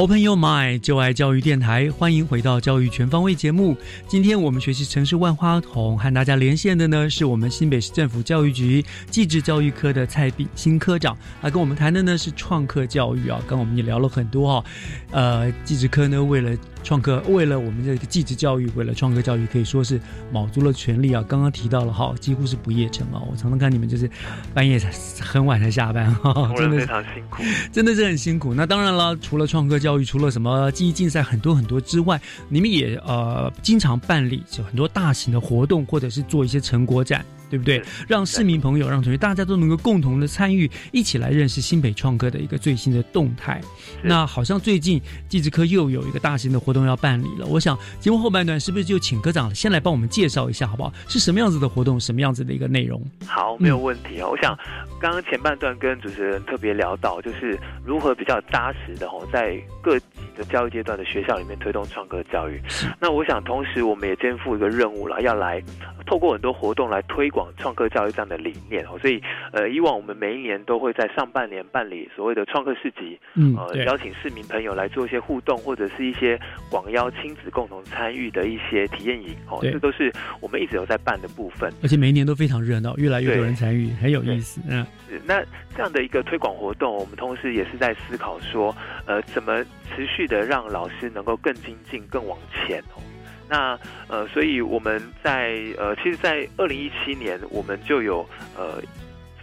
[0.00, 3.76] Open Your Mind，就爱教育电台，欢迎回到教育全方位节目。
[4.08, 13.38] 今天我们学习城市万花筒，和大家连线的呢是我们新北市政府教育局技职教育科的蔡炳新科长，啊，跟我们谈的呢是创客教育啊。
[13.40, 14.64] 刚刚我们也聊了很多哈、
[15.12, 20.00] 呃，技职科呢为了创客，为了我们这个技职教育，为了创客教育，可以说是
[20.32, 21.24] 卯足了全力啊。
[21.28, 23.20] 刚刚提到了哈，几乎是不夜城啊。
[23.30, 24.08] 我常常看你们就是
[24.54, 24.90] 半夜才
[25.20, 27.42] 很晚才下班哈，工人非真的是常辛苦。
[27.72, 28.54] 真的是很辛苦。
[28.54, 37.24] 那当然了，除了创客教育，除了什么记忆竞赛很多很多之外，你们也呃经常办理就很多大型的活动，或者是做一些成果展。
[37.50, 37.82] 对不对？
[38.08, 43.60] 让市民朋友、让同学大家都能够共同的参与，一起来认识新北创客的一个最新的动态。
[44.02, 47.44] 那好像最近技职科又有一个大型的活动要办理了。
[47.46, 50.92] 我想节目后半段是不是就请科长先来帮我们介绍一下，好不好？
[51.08, 53.02] 是什么样子的活动，什么样子的一个内容？
[53.26, 54.28] 好，没有问题哦。
[54.30, 54.56] 我想
[55.00, 60.04] 刚刚前半段跟主持人特别聊到，就是如何比较扎实的哦，在各级
[60.36, 62.60] 的教育阶段的学校里面推动创客教育。
[63.00, 65.60] 那我想同时我们也肩负一个任务了，要来
[66.10, 68.98] 透过很多活动来推广创客教育这样的理念哦。
[69.00, 73.16] 所以呃，以往我们每一年都会在上半年办理所谓的创客市集，
[73.56, 76.36] 呃，邀请市民朋友来做一些互动，或者是一些
[76.68, 81.72] 广邀亲子共同参与的一些体验营哦，这都是我们一直有在办的部分。
[81.80, 84.60] 而且每一年都非常热闹，越来越多人参与，很有意思。
[84.68, 84.84] 嗯，
[85.24, 85.40] 那
[85.76, 88.74] 这样的一个推广活动，我们同时也是在思考说，
[89.06, 92.98] 呃，怎么持续的让老师能够更精进、更往前哦。
[93.50, 93.76] 那
[94.06, 98.24] 呃，所以我们在呃，其实，在二零一七年，我们就有
[98.56, 98.80] 呃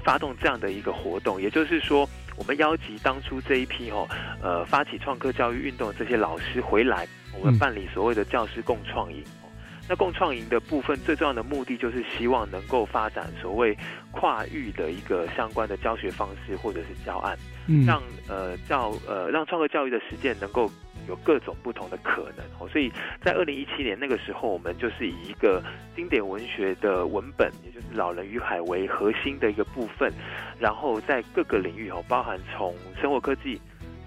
[0.05, 4.07] 发动这样的一个活动，也就是说，我们邀集当初这一批哦，
[4.41, 7.05] 呃，发起创客教育运动的这些老师回来，
[7.37, 7.59] 我们嗯。
[7.59, 9.21] 办理所谓的教师共创营。
[9.43, 9.43] 哦
[9.89, 13.73] 那共创营的部分最重要的目的就是希望能够发展所谓
[14.11, 17.37] 跨域的一个相关的教学方式或者是教案，
[17.67, 17.85] 嗯。
[17.85, 20.69] 让呃教呃让创客教育的实践能够
[21.07, 22.67] 有各种不同的可能哦。
[22.69, 22.91] 所以
[23.21, 25.63] 在二零一七年那个时候，我们就是以一个
[25.95, 30.11] 经典文学的文本，也就是《老人与海》为核心的一个部分，
[30.59, 33.59] 然后在各个领域哦，包含从生活科技。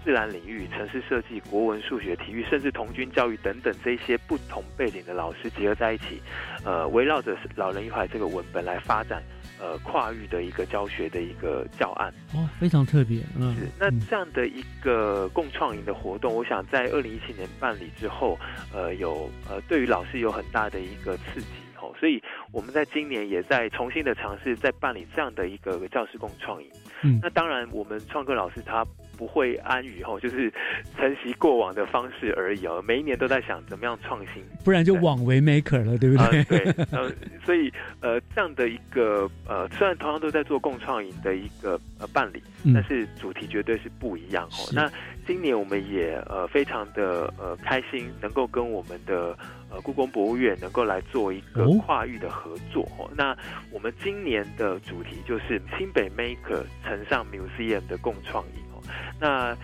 [0.03, 6.23] 自然领域、城市设计、国文、数学、体育，甚至童军教育等等这些不同背景的老师结合在一起，
[6.65, 9.23] 呃，围绕着《老人与海》这个文本来发展，
[9.61, 12.13] 呃，跨域的一个教学的一个教案。
[12.35, 13.23] 哦，非常特别。
[13.39, 18.39] 嗯，那这样的一个共创营的活动，我想在二零一七年办理之后，
[18.73, 21.47] 呃，有呃对于老师有很大的一个刺激
[21.81, 26.69] 哦，所以我们在今年也在重新的尝试，在办理这样的一个教师共创营。
[27.03, 28.85] 嗯那当然，我们创客老师他
[29.21, 30.51] 不会安于哦，就是
[30.97, 34.43] 承袭过往的方式而已哦，每一年都在想怎么样创新。
[34.65, 36.43] 不然就枉为 maker 了，对不啊、对？
[36.45, 37.13] 对，呃，
[37.45, 44.73] 所以呃，这样的一个呃，虽然同样都在做共创营的一个呃办理，嗯但是主题绝对是不一样哦。
[44.73, 44.91] 那
[45.27, 49.37] 今年我们也呃非常的呃开心，能够跟我们的
[49.71, 53.11] 呃故宫博物院能够来做一个哦跨域的合作哦。
[53.15, 53.37] 那
[53.71, 58.43] 我们今年的主题就是新北 Maker 乘上 Museum 的共创。
[59.21, 59.55] 那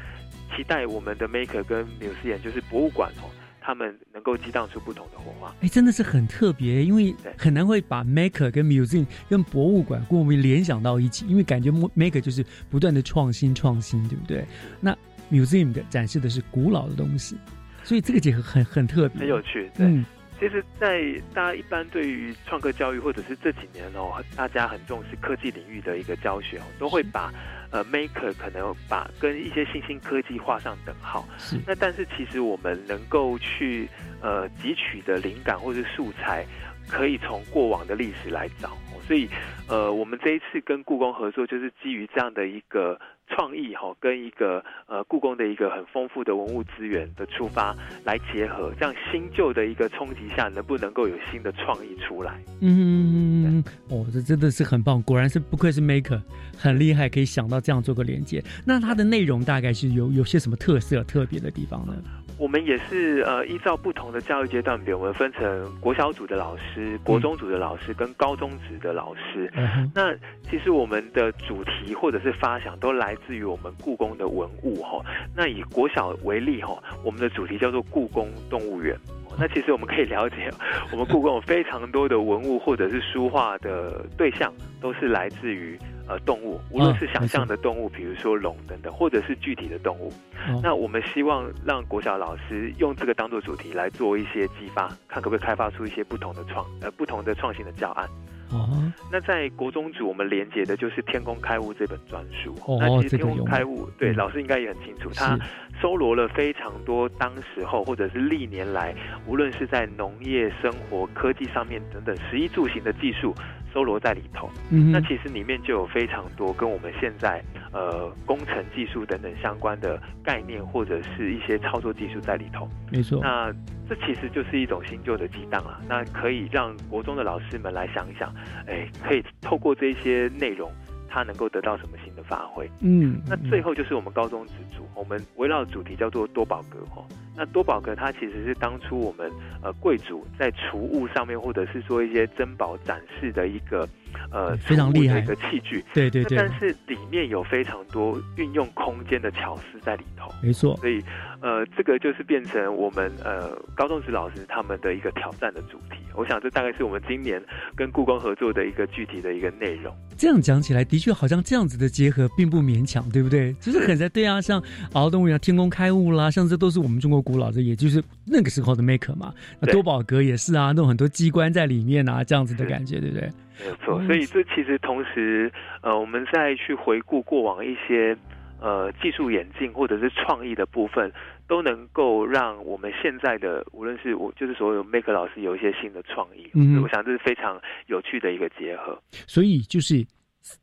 [0.57, 3.31] 期待我们的 Maker 跟 Museum 就是博物馆哦。
[3.69, 5.53] 他们能够激荡出不同的火花。
[5.61, 14.47] 哎，真的是很特别，因为很难会把 maker 跟 museum 跟博物馆跟我们联想到一起，因为感觉 maker 就是不断的创新创新，对不对？
[14.81, 14.97] 那
[15.33, 17.37] museum 的展示的是古老的东西，
[17.83, 19.69] 所以这个结合很很特别，很有趣。
[19.75, 20.07] 对，嗯，
[20.39, 21.03] 其实，在
[21.35, 27.33] 大家一般对于创客教育，或者是这几年哦，大家很重视科技领域的一个教学哦，都会把
[27.71, 31.27] 呃 maker 可能把跟一些新兴科技画上等号。
[31.39, 31.57] 是。
[31.67, 33.89] 那但是其实我们能够去
[34.21, 36.45] 呃汲取的灵感或者素材，
[36.89, 38.71] 可以从过往的历史来找。
[39.07, 39.29] 所以
[39.69, 47.73] 呃，我们这一次跟故宫合作，就是基于这样的一个创意哈、跟一个呃故宫的一个很丰富的文物资源的出发
[48.03, 52.43] 来结合，这样新旧的一个冲击下，能不能够有新的创意出来？
[52.63, 56.21] 嗯，哦，这真的是很棒，果然是不愧是 maker，
[56.59, 58.43] 很厉害，可以想到这样做个连接。
[58.67, 61.95] 那它的内容大概是有有些什么特色、特别的地方呢？
[62.39, 69.51] 我们也是呃依照不同的教育阶段，比如我们分成国小组的老师、国中组的老师跟高中组的老师。
[69.55, 70.15] 嗯那
[70.49, 75.03] 其实我们的主题或者是发想都来自于我们故宫的文物哈。
[75.35, 78.97] 那以国小为例哈，我们的主题叫做故宫动物园。
[79.39, 80.51] 那其实我们可以了解，
[80.93, 85.79] 我们故宫有非常多的文物或者是书画的对象，都是来自于
[86.09, 90.09] 呃动物，无论是想象的动物，比如说龙等等，或者是具体的动物。
[90.49, 98.09] 哦那我们希望让国小老师用这个当做主题来做一些激发，看可不可以开发出一些不同的创呃不同的创新的教案。
[98.53, 102.55] 哦，那在国中组，我们连接的就是《天工开物》这本专书。
[102.65, 105.37] 哦那其实《天这个有宫开物》对嗯老师应该也很清楚，它
[105.83, 108.95] 搜罗了非常多当时候或者是历年来，
[109.27, 113.35] 无论是在农业、生活、科技上面等等食衣住行的技术。
[113.77, 122.67] 搜罗在里头，嗯哼那其实里面就有非常多跟我们现在呃工程技术等等相关的概念，或者是一些操作技术在里头。
[122.91, 123.21] 没错。
[123.23, 123.53] 那
[123.87, 128.35] 这其实就是一种新旧的激荡啊，那可以让国中的老师们来想一想，
[128.67, 130.73] 哎，可以透过这些内容，
[131.07, 132.69] 他能够得到什么新的发挥？
[132.81, 137.05] 嗯，那最后就是我们高中职组，我们围绕的主题叫做多宝格哈。
[137.39, 139.31] 那多宝格它其实是当初我们
[139.63, 143.87] 呃贵族在储物上面，或者是说一些珍宝展示的一个
[144.33, 145.85] 呃非常厉害的一个器具。
[145.93, 150.33] 对对对那但是里面有非常多运用空间的巧思在里头。
[150.43, 150.75] 没错。
[150.79, 151.03] 所以
[151.43, 155.99] 呃，这个就是变成我们呃高中职老师他们的一个挑战的主题。
[156.15, 157.43] 我想这大概是我们今年
[157.77, 159.95] 跟故宫合作的一个具体的一个内容。
[160.17, 163.53] 这样讲起来，的确好像这样子的结合并不勉强，对不对？
[163.55, 164.63] 就是很在对啊，像
[164.93, 169.33] 敖动物园、天宫开物啦，像这都是我们中国古老的，也就是那个时候的 maker 嘛。
[169.61, 173.31] 那多宝格也是啊，那种很多机关在里面啊，这样子的感觉，对不对？
[173.59, 175.51] 没有错，所以这其实同时，
[175.81, 178.17] 呃，我们再去回顾过往一些
[178.61, 181.11] 呃技术演进或者是创意的部分，
[181.49, 189.01] 都能够让我们现在的无论是我就是所有 maker 老师有一些新的创意，嗯我想这是非常有趣的一个结合。
[189.27, 190.07] 所以就是。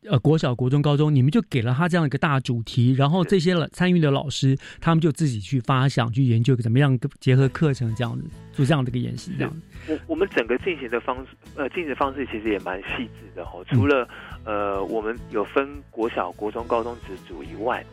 [0.08, 9.60] 呃，国小、国中、高中，你们就给了他这样一个大主题，然后这些了参与的老师，他们就自己去发想、去研究怎么样结合课程，这样子做这样的一个演习，这样子。
[9.88, 13.64] 我我们整个进行的方式，呃，进行方式其实也蛮细致的哦。
[13.68, 14.08] 除了
[14.44, 17.84] 呃，我们有分国小、国中、高中职组以外，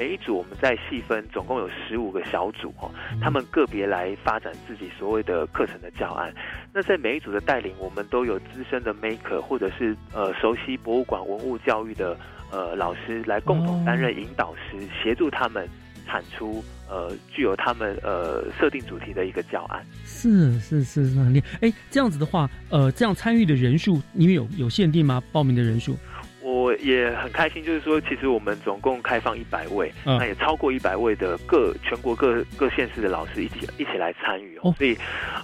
[0.00, 2.90] 每一组我们再细分，总共有十五个小组哦，
[3.20, 6.32] 他们个别来发展自己所谓的课程的教案。
[6.72, 12.16] 那在每一组的带领，我们都有资深的 maker 或者是呃熟悉博物馆文物教育的
[12.50, 15.68] 呃老师来共同担任引导师，协助他们
[16.06, 19.84] 产出呃具有他们呃设定主题的一个教案。
[20.06, 21.68] 是是是是很厉害。
[21.68, 25.22] 哎，这样子的话，呃，这样参与的人数，你们有有限定吗？
[25.30, 25.94] 报名的人数？
[26.50, 34.74] 我也很开心，就是说，其实我们总共开放一百位，嗯那也超过一百位的各全国各各县市的老师一起一起来参与哦。
[34.76, 34.96] 所以，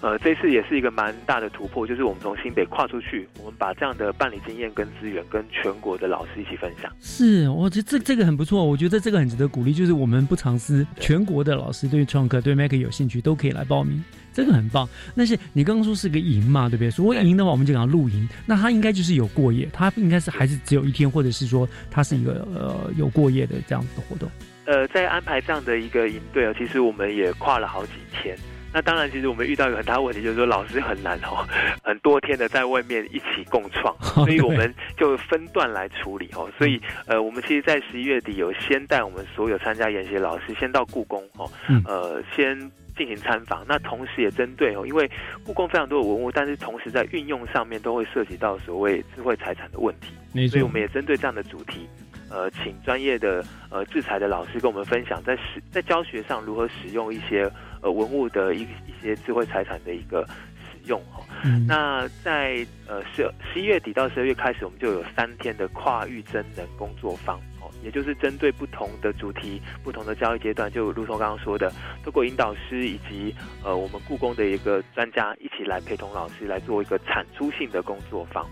[0.02, 6.92] 呃，这次也是一个蛮大的突破，就是我们从新北跨出去，我们把这样的办理经验跟资源跟全国的老师一起分享。
[7.00, 9.72] 是，我觉得这这个很不错，我觉得这个很值得鼓励。
[9.72, 14.02] 就是我们不藏私，全国的老师对创客、对 Mac 有兴趣，都可以来报名，
[14.36, 14.86] 这个很棒。
[15.16, 16.90] 但是你刚刚说是个营嘛，对不对？
[16.90, 24.30] 所谓营的话，我们就讲露营，那它应该就是有过夜，它应该是还是只有一天，或者是说它是一个呃有过夜的这样子的活动。
[24.66, 28.36] 呃，在安排这样的一个营队啊，其实我们也跨了好几天。
[28.72, 31.46] 那当然，其实我们遇到一个很大的问题，就是说老师很难哦，
[31.82, 36.50] 很多天的在外面一起共创，所以我们就分段来处理哦。
[36.58, 41.50] 所以呃，我们其实，在十一月底有先带我们所有参加研习的老师先到故宫哦，
[41.86, 42.58] 呃，先
[42.96, 43.64] 进行参访。
[43.68, 45.10] 那同时也针对哦，因为
[45.44, 51.88] 故宫非常多的文物，但是同时在运用上面都会涉及到所谓智慧财产的问题，所以我们也针对这样的主题。
[52.28, 57.48] 呃，请专业的呃制裁的老师跟我们分享，在使在教学上如何使用一些
[57.80, 60.26] 呃文物的一一些智慧财产的一个
[60.58, 67.55] 使用哈、嗯那在呃十十一月底到十二月开始，我们就有三天的跨域真人工作坊哦，
[67.86, 71.72] 也就是针对不同的主题、不同的教育阶段，就如同刚刚说的，
[72.04, 73.32] 透过引导师以及
[73.62, 78.44] 呃我们故宫的一个专家一起来陪同老师来做一个产出性的工作坊。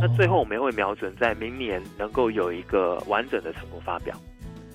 [0.00, 4.16] 那最后我们也会瞄准在明年能够有一个完整的成果发表。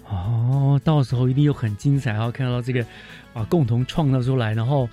[0.09, 2.85] 哦，到时候一定又很精彩，然后看到这个
[3.33, 4.89] 啊共同创造出来，然后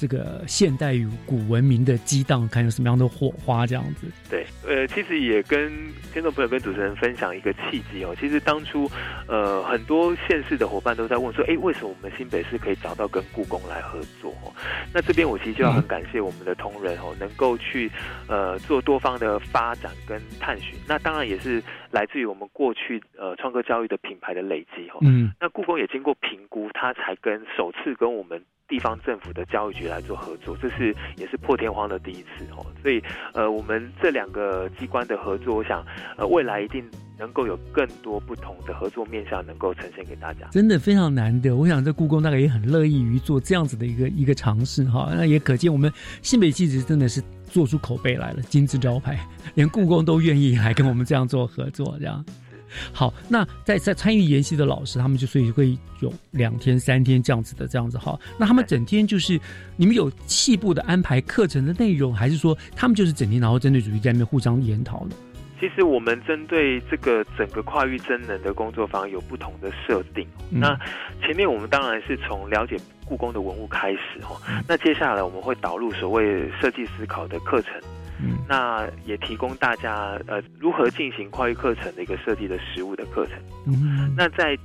[0.00, 4.06] 这个现代与古文明的激荡，看有什么样的火花这样子。
[4.30, 5.70] 对，呃，其实也跟
[6.10, 8.16] 听众朋友跟主持人分享一个契机哦。
[8.18, 8.90] 其实当初，
[9.28, 14.30] 呃，很多县市的伙伴都在问说，哎，为什么我们新北市可以找到跟故宫来合作？
[14.42, 14.50] 哦，
[14.94, 17.90] 那这边我其实就要很感谢我们的同仁哦，能够去
[18.26, 20.78] 呃做多方的发展跟探寻。
[20.88, 24.98] 那当然也是来自于我们过去呃创客教育的品牌的累积哦。
[25.02, 32.64] 嗯，那故宫也经过评估，它才跟首次跟我们地方政府的教育局来做合作，这是也是破天荒的第一次哦。
[32.80, 33.02] 所以
[33.34, 35.84] 呃，我们这两个机关的合作，我想
[36.16, 36.82] 呃未来一定
[37.18, 40.46] 能够有更多不同的合作面向能够呈现给大家。
[40.52, 45.12] 真的非常难得，我想这故宫大概也很乐意于做这样子的一个一个尝试哈。
[45.16, 45.92] 那也可见我们
[46.22, 49.18] 新北气质真的是做出口碑来了，金字招牌，
[49.54, 52.24] 连故宫都愿意来跟我们这样做合作，这样。
[52.92, 58.18] 好，那在在参与研习的老师，他们就所以会有两天、三天这样子的这样子哈。
[58.38, 59.40] 那他们整天就是
[59.76, 65.16] 你们有细部的安排课程的内容，还是说他们就是整天然后针对主题在那边互相研讨呢？
[65.60, 70.26] 其实我们针对这个整个跨域真人的工作坊有不同的设定。
[70.50, 70.74] 嗯那
[71.20, 77.74] 前面我们当然是从了解故宫的文物开始哈，那接下来我们会导入所谓设计思考的课程。
[78.22, 83.34] 嗯，那也提供大家呃如何进行跨域课程的一个设计的实物的课程。
[83.66, 84.56] 嗯，那在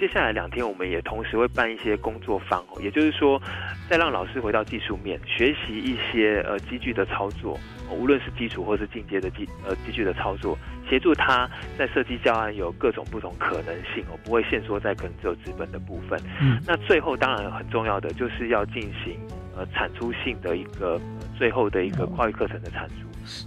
[0.00, 3.40] 接下来两天，我们也同时会办一些工作坊，哦也就是说，
[3.88, 7.54] 再让老师回到技术面，学习一些呃机具的操作，
[7.88, 10.58] 哦无论是基础或是进阶的机呃机具的操作，
[10.90, 11.48] 协助他
[11.78, 16.20] 在设计教案有各种不同可能性哦，不会限缩在可能只有纸本的部分。
[16.40, 19.16] 嗯那最后当然很重要的就是要进行
[19.56, 22.94] 呃产出性的一个、呃最后的一个跨域课程的产出，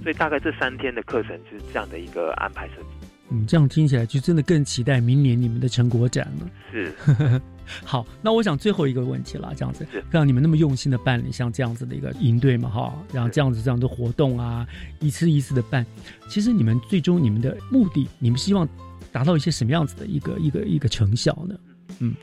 [0.04, 3.08] 所以大概这三天的课程就是这样的一个安排设计。
[3.30, 6.50] 嗯，这样听起来就真的更期待明年你们的成果展了。
[6.72, 6.94] 是，
[7.84, 14.66] 好，那我想最后一个问题了，这样子，让你们那么用心的办理像这样子的一个营队嘛，哈，然后这样子这样的活动啊，
[15.02, 15.86] 一次一次的办，
[16.30, 18.66] 其实你们最终你们的目的，你们希望
[19.12, 21.56] 达到一些什么样子的一个一个一个成效呢？
[22.02, 22.14] 嗯，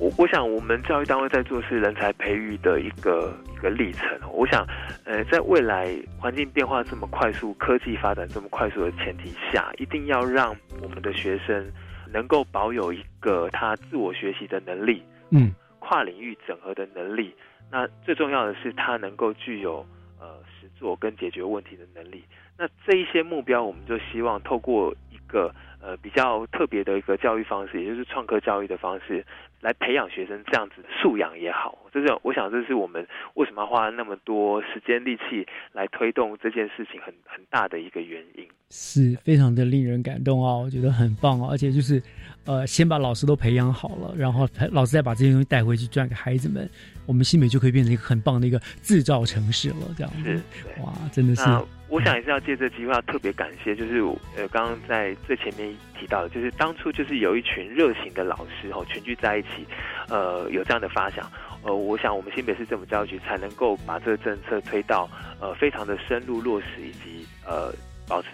[0.00, 4.08] 我我想，我们教育单位在做是人才培育的一个一个历程。
[4.32, 4.66] 我想，
[5.04, 11.70] 呃，在未来环境变化这么快速、科技发展这么快速的前提下，一定要让我们的学生
[12.12, 17.34] 能够保有一个他自我学习的能力，嗯，跨领域整合的能力。
[17.70, 19.86] 那最重要的是，他能够具有
[20.18, 22.24] 呃实作跟解决问题的能力。
[22.58, 25.52] 那这一些目标，我们就希望透过一个
[25.82, 29.24] 呃比较特别的一个教育方式，也就是创客教育的方式，
[29.60, 31.76] 来培养学生这样子的素养也好。
[31.92, 38.46] 这是我想，这是我们为什么要花那么多时间力气来推动这件事情很很大的一个原因。
[38.70, 42.02] 是非常的令人感动哦，我觉得很棒哦，而且就是，
[42.46, 46.66] 呃，先把老师都培养好了，然后老师再把这些东西带回去转给孩子们，
[47.04, 50.42] 我们新北就可以变成一个很棒的一个制造城市了，这样子，
[50.82, 51.42] 哇，真的是。
[51.92, 54.00] 那我想也是要借这机会，要特别感谢，就是
[54.34, 59.66] 呃，刚刚在最前面提到的，就是当初就是有一群热情的老师哦，群聚在一起，
[60.08, 61.30] 呃，有这样的发想，
[61.62, 65.06] 呃，我想我们新北市政府教育局才能够把这个政策推到
[65.38, 67.70] 呃非常的深入落实，以及呃
[68.08, 68.28] 保持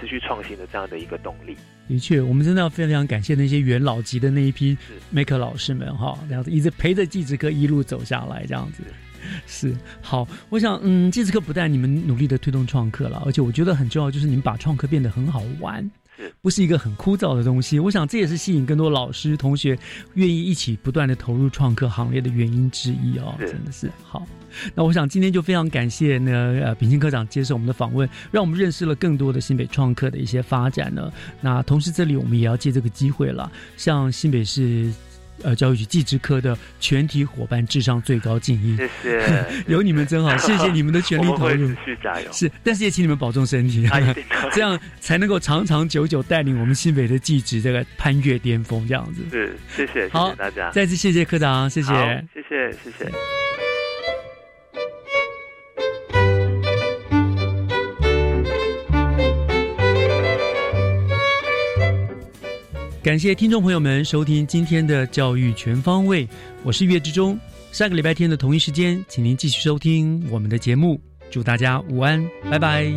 [0.00, 1.56] 持续创新的这样的一个动力。
[1.86, 4.76] 的确，我们真的要非常感谢那些元老级的那一批
[5.14, 8.82] maker 老师们哈，这样子一直陪着技职科一路走下来，这样子
[9.46, 10.26] 是好。
[10.48, 15.88] 我想，嗯，这次课不但你们努力的推动创客了，而且我觉得很重要，就是你们把创客变得很好玩。
[16.40, 19.76] 不是一个很枯燥的东西，我想这也是吸引更多老师同学
[20.14, 24.24] 愿意一起不断的投入创客行列的原因之一哦，真的是好。
[24.76, 31.12] 那我想今天就非常感谢呢，呃，秉新科长接受我们的访问，让我们认识了更多的新北创客的一些发展呢。
[31.40, 34.92] 那同时这里我们也要借这个机会了，向新北市。
[35.42, 38.76] 呃，教育局技职科的全体伙伴智商最高敬意。
[38.76, 42.32] 谢谢， 有你们真好， 谢谢你们的全力 投入，继续加油。
[42.32, 43.88] 是，但是也请你们保重身体，
[44.52, 49.22] 这样才能够长长久久带领我们新北的技职这个攀越巅峰，这样子。
[49.30, 51.92] 是，谢谢，好，谢谢大家，再次谢谢科长，谢谢，
[52.34, 53.63] 谢谢，谢谢。
[63.04, 66.26] 感谢听众朋友们收听今天的教育全方位，
[66.62, 67.38] 我是岳志忠。
[67.70, 70.98] 下个礼拜天的同一时间，请您继续收听我们的节目。
[71.30, 72.90] 祝大家午安，拜拜。